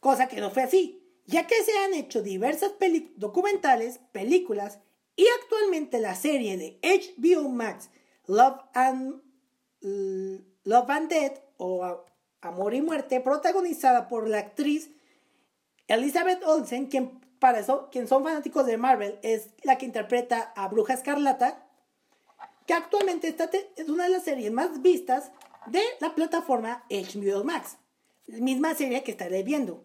Cosa 0.00 0.28
que 0.28 0.40
no 0.40 0.50
fue 0.50 0.62
así, 0.62 1.00
ya 1.26 1.46
que 1.46 1.62
se 1.62 1.76
han 1.78 1.94
hecho 1.94 2.22
diversas 2.22 2.72
documentales, 3.16 4.00
películas 4.12 4.80
y 5.14 5.26
actualmente 5.42 5.98
la 6.00 6.14
serie 6.14 6.56
de 6.56 6.78
HBO 6.82 7.48
Max 7.48 7.90
Love 8.26 8.60
and, 8.74 9.22
Love 10.64 10.90
and 10.90 11.08
Dead 11.08 11.32
o 11.56 12.04
Amor 12.40 12.74
y 12.74 12.82
Muerte, 12.82 13.20
protagonizada 13.20 14.08
por 14.08 14.28
la 14.28 14.38
actriz 14.38 14.90
Elizabeth 15.88 16.42
Olsen, 16.44 16.86
quien 16.86 17.20
para 17.40 17.58
eso, 17.58 17.88
quien 17.90 18.06
son 18.06 18.22
fanáticos 18.22 18.66
de 18.66 18.76
Marvel, 18.76 19.18
es 19.22 19.48
la 19.64 19.78
que 19.78 19.86
interpreta 19.86 20.52
a 20.54 20.68
Bruja 20.68 20.94
Escarlata, 20.94 21.66
que 22.66 22.74
actualmente 22.74 23.26
está 23.26 23.50
es 23.76 23.88
una 23.88 24.04
de 24.04 24.10
las 24.10 24.22
series 24.22 24.52
más 24.52 24.82
vistas 24.82 25.32
de 25.66 25.82
la 25.98 26.14
plataforma 26.14 26.84
HBO 26.88 27.42
Max, 27.42 27.78
misma 28.28 28.74
serie 28.74 29.02
que 29.02 29.10
estaré 29.10 29.42
viendo. 29.42 29.84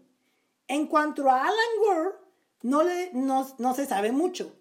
En 0.68 0.88
cuanto 0.88 1.30
a 1.30 1.42
Alan 1.42 1.56
Gore, 1.80 2.16
no, 2.62 2.84
le, 2.84 3.12
no, 3.14 3.48
no 3.58 3.74
se 3.74 3.86
sabe 3.86 4.12
mucho, 4.12 4.56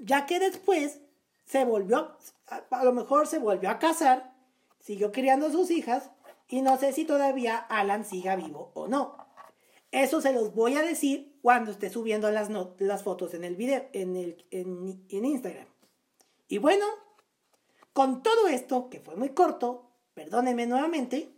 ya 0.00 0.26
que 0.26 0.40
después 0.40 1.00
se 1.44 1.64
volvió, 1.64 2.16
a, 2.48 2.84
lo 2.84 2.92
mejor 2.92 3.26
se 3.26 3.38
volvió 3.38 3.70
a 3.70 3.78
casar, 3.78 4.32
siguió 4.80 5.12
criando 5.12 5.46
a 5.46 5.52
sus 5.52 5.70
hijas 5.70 6.10
y 6.48 6.62
no 6.62 6.78
sé 6.78 6.92
si 6.92 7.04
todavía 7.04 7.56
Alan 7.56 8.04
siga 8.04 8.36
vivo 8.36 8.72
o 8.74 8.88
no. 8.88 9.16
Eso 9.90 10.20
se 10.20 10.32
los 10.32 10.54
voy 10.54 10.76
a 10.76 10.82
decir 10.82 11.38
cuando 11.42 11.70
esté 11.70 11.88
subiendo 11.90 12.30
las, 12.30 12.50
las 12.78 13.02
fotos 13.02 13.34
en 13.34 13.44
el 13.44 13.56
video, 13.56 13.88
en, 13.92 14.16
el, 14.16 14.46
en, 14.50 15.04
en 15.08 15.24
Instagram. 15.24 15.66
Y 16.46 16.58
bueno, 16.58 16.86
con 17.92 18.22
todo 18.22 18.48
esto, 18.48 18.90
que 18.90 19.00
fue 19.00 19.16
muy 19.16 19.30
corto, 19.30 19.90
perdónenme 20.14 20.66
nuevamente, 20.66 21.32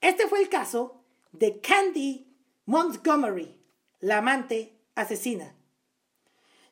este 0.00 0.28
fue 0.28 0.40
el 0.40 0.48
caso 0.48 1.04
de 1.32 1.60
Candy 1.60 2.26
Montgomery, 2.66 3.60
la 4.00 4.18
amante 4.18 4.78
asesina. 4.94 5.54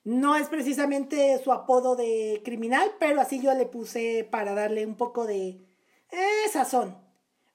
No 0.09 0.37
es 0.37 0.49
precisamente 0.49 1.39
su 1.45 1.53
apodo 1.53 1.95
de 1.95 2.41
criminal, 2.43 2.93
pero 2.99 3.21
así 3.21 3.43
yo 3.43 3.53
le 3.53 3.67
puse 3.67 4.27
para 4.31 4.55
darle 4.55 4.87
un 4.87 4.95
poco 4.95 5.27
de 5.27 5.61
eh, 6.11 6.49
sazón. 6.51 6.97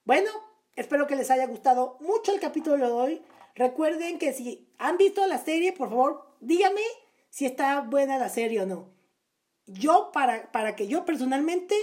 Bueno, 0.04 0.30
espero 0.76 1.08
que 1.08 1.16
les 1.16 1.32
haya 1.32 1.48
gustado 1.48 1.96
mucho 1.98 2.32
el 2.32 2.38
capítulo 2.38 2.76
de 2.76 2.92
hoy. 2.92 3.22
Recuerden 3.56 4.20
que 4.20 4.32
si 4.32 4.68
han 4.78 4.98
visto 4.98 5.26
la 5.26 5.38
serie, 5.38 5.72
por 5.72 5.88
favor, 5.88 6.28
díganme 6.40 6.82
si 7.28 7.44
está 7.44 7.80
buena 7.80 8.18
la 8.18 8.28
serie 8.28 8.60
o 8.60 8.66
no. 8.66 8.88
Yo, 9.66 10.12
para, 10.12 10.52
para 10.52 10.76
que 10.76 10.86
yo 10.86 11.04
personalmente 11.04 11.74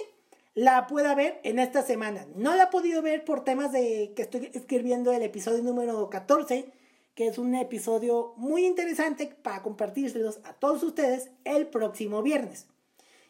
la 0.54 0.88
pueda 0.88 1.14
ver 1.16 1.42
en 1.44 1.60
esta 1.60 1.82
semana. 1.82 2.28
No 2.34 2.56
la 2.56 2.64
he 2.64 2.68
podido 2.68 3.02
ver 3.02 3.26
por 3.26 3.44
temas 3.44 3.74
de 3.74 4.14
que 4.16 4.22
estoy 4.22 4.50
escribiendo 4.54 5.12
el 5.12 5.24
episodio 5.24 5.64
número 5.64 6.10
14 6.10 6.72
que 7.16 7.28
es 7.28 7.38
un 7.38 7.56
episodio 7.56 8.34
muy 8.38 8.66
interesante 8.66 9.28
para 9.42 9.62
compartírselos 9.62 10.40
a 10.44 10.54
todos 10.54 10.84
ustedes 10.84 11.32
el 11.44 11.68
próximo 11.68 12.22
viernes. 12.22 12.68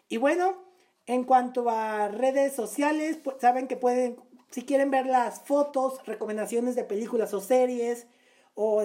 Y 0.07 0.17
bueno, 0.17 0.61
en 1.07 1.23
cuanto 1.23 1.69
a 1.69 2.07
redes 2.07 2.53
sociales, 2.53 3.17
pues 3.23 3.37
saben 3.39 3.67
que 3.67 3.77
pueden, 3.77 4.17
si 4.49 4.63
quieren 4.63 4.91
ver 4.91 5.05
las 5.05 5.41
fotos, 5.41 6.05
recomendaciones 6.05 6.75
de 6.75 6.83
películas 6.83 7.33
o 7.33 7.41
series, 7.41 8.07
o 8.53 8.83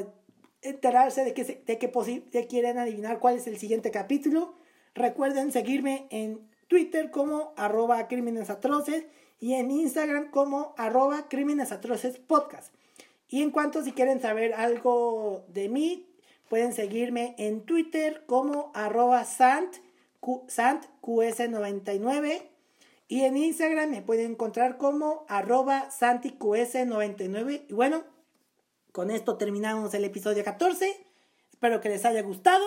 enterarse 0.63 1.25
de 1.25 1.35
que, 1.35 1.45
de 1.45 1.79
que 1.79 2.47
quieren 2.47 2.79
adivinar 2.79 3.19
cuál 3.19 3.37
es 3.37 3.47
el 3.47 3.59
siguiente 3.59 3.91
capítulo, 3.91 4.55
recuerden 4.95 5.53
seguirme 5.53 6.07
en 6.11 6.49
Twitter 6.69 7.11
como 7.11 7.53
arroba 7.57 8.09
crímenes 8.09 8.51
atroces 8.51 9.05
y 9.39 9.55
en 9.55 9.71
Instagram 9.71 10.31
como 10.31 10.75
arroba 10.77 11.29
crímenes 11.29 11.71
atroces 11.71 12.19
podcast. 12.19 12.76
Y 13.29 13.43
en 13.43 13.51
cuanto 13.51 13.83
si 13.83 13.93
quieren 13.93 14.21
saber 14.21 14.55
algo 14.55 15.45
de 15.49 15.69
mí, 15.69 16.07
pueden 16.49 16.73
seguirme 16.73 17.35
en 17.39 17.65
Twitter 17.65 18.25
como 18.27 18.71
arroba 18.75 19.25
sant, 19.25 19.75
santqs99 20.23 22.43
y 23.09 23.23
en 23.23 23.37
Instagram 23.37 23.91
me 23.91 24.03
pueden 24.03 24.33
encontrar 24.33 24.79
como 24.79 25.25
arroba 25.29 25.89
santiqs99. 25.91 27.67
Y 27.69 27.73
bueno, 27.73 28.03
con 28.93 29.11
esto 29.11 29.37
terminamos 29.37 29.95
el 29.95 30.05
episodio 30.05 30.43
14. 30.43 30.93
Espero 31.51 31.81
que 31.81 31.89
les 31.89 32.05
haya 32.05 32.23
gustado. 32.23 32.65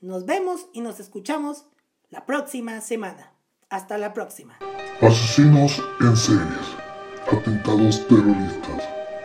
Nos 0.00 0.24
vemos 0.24 0.68
y 0.72 0.80
nos 0.80 1.00
escuchamos 1.00 1.66
la 2.10 2.24
próxima 2.24 2.80
semana. 2.80 3.32
Hasta 3.68 3.98
la 3.98 4.12
próxima. 4.12 4.58
Asesinos 5.00 5.82
en 6.00 6.16
series. 6.16 6.76
Atentados 7.30 8.06
terroristas 8.06 8.93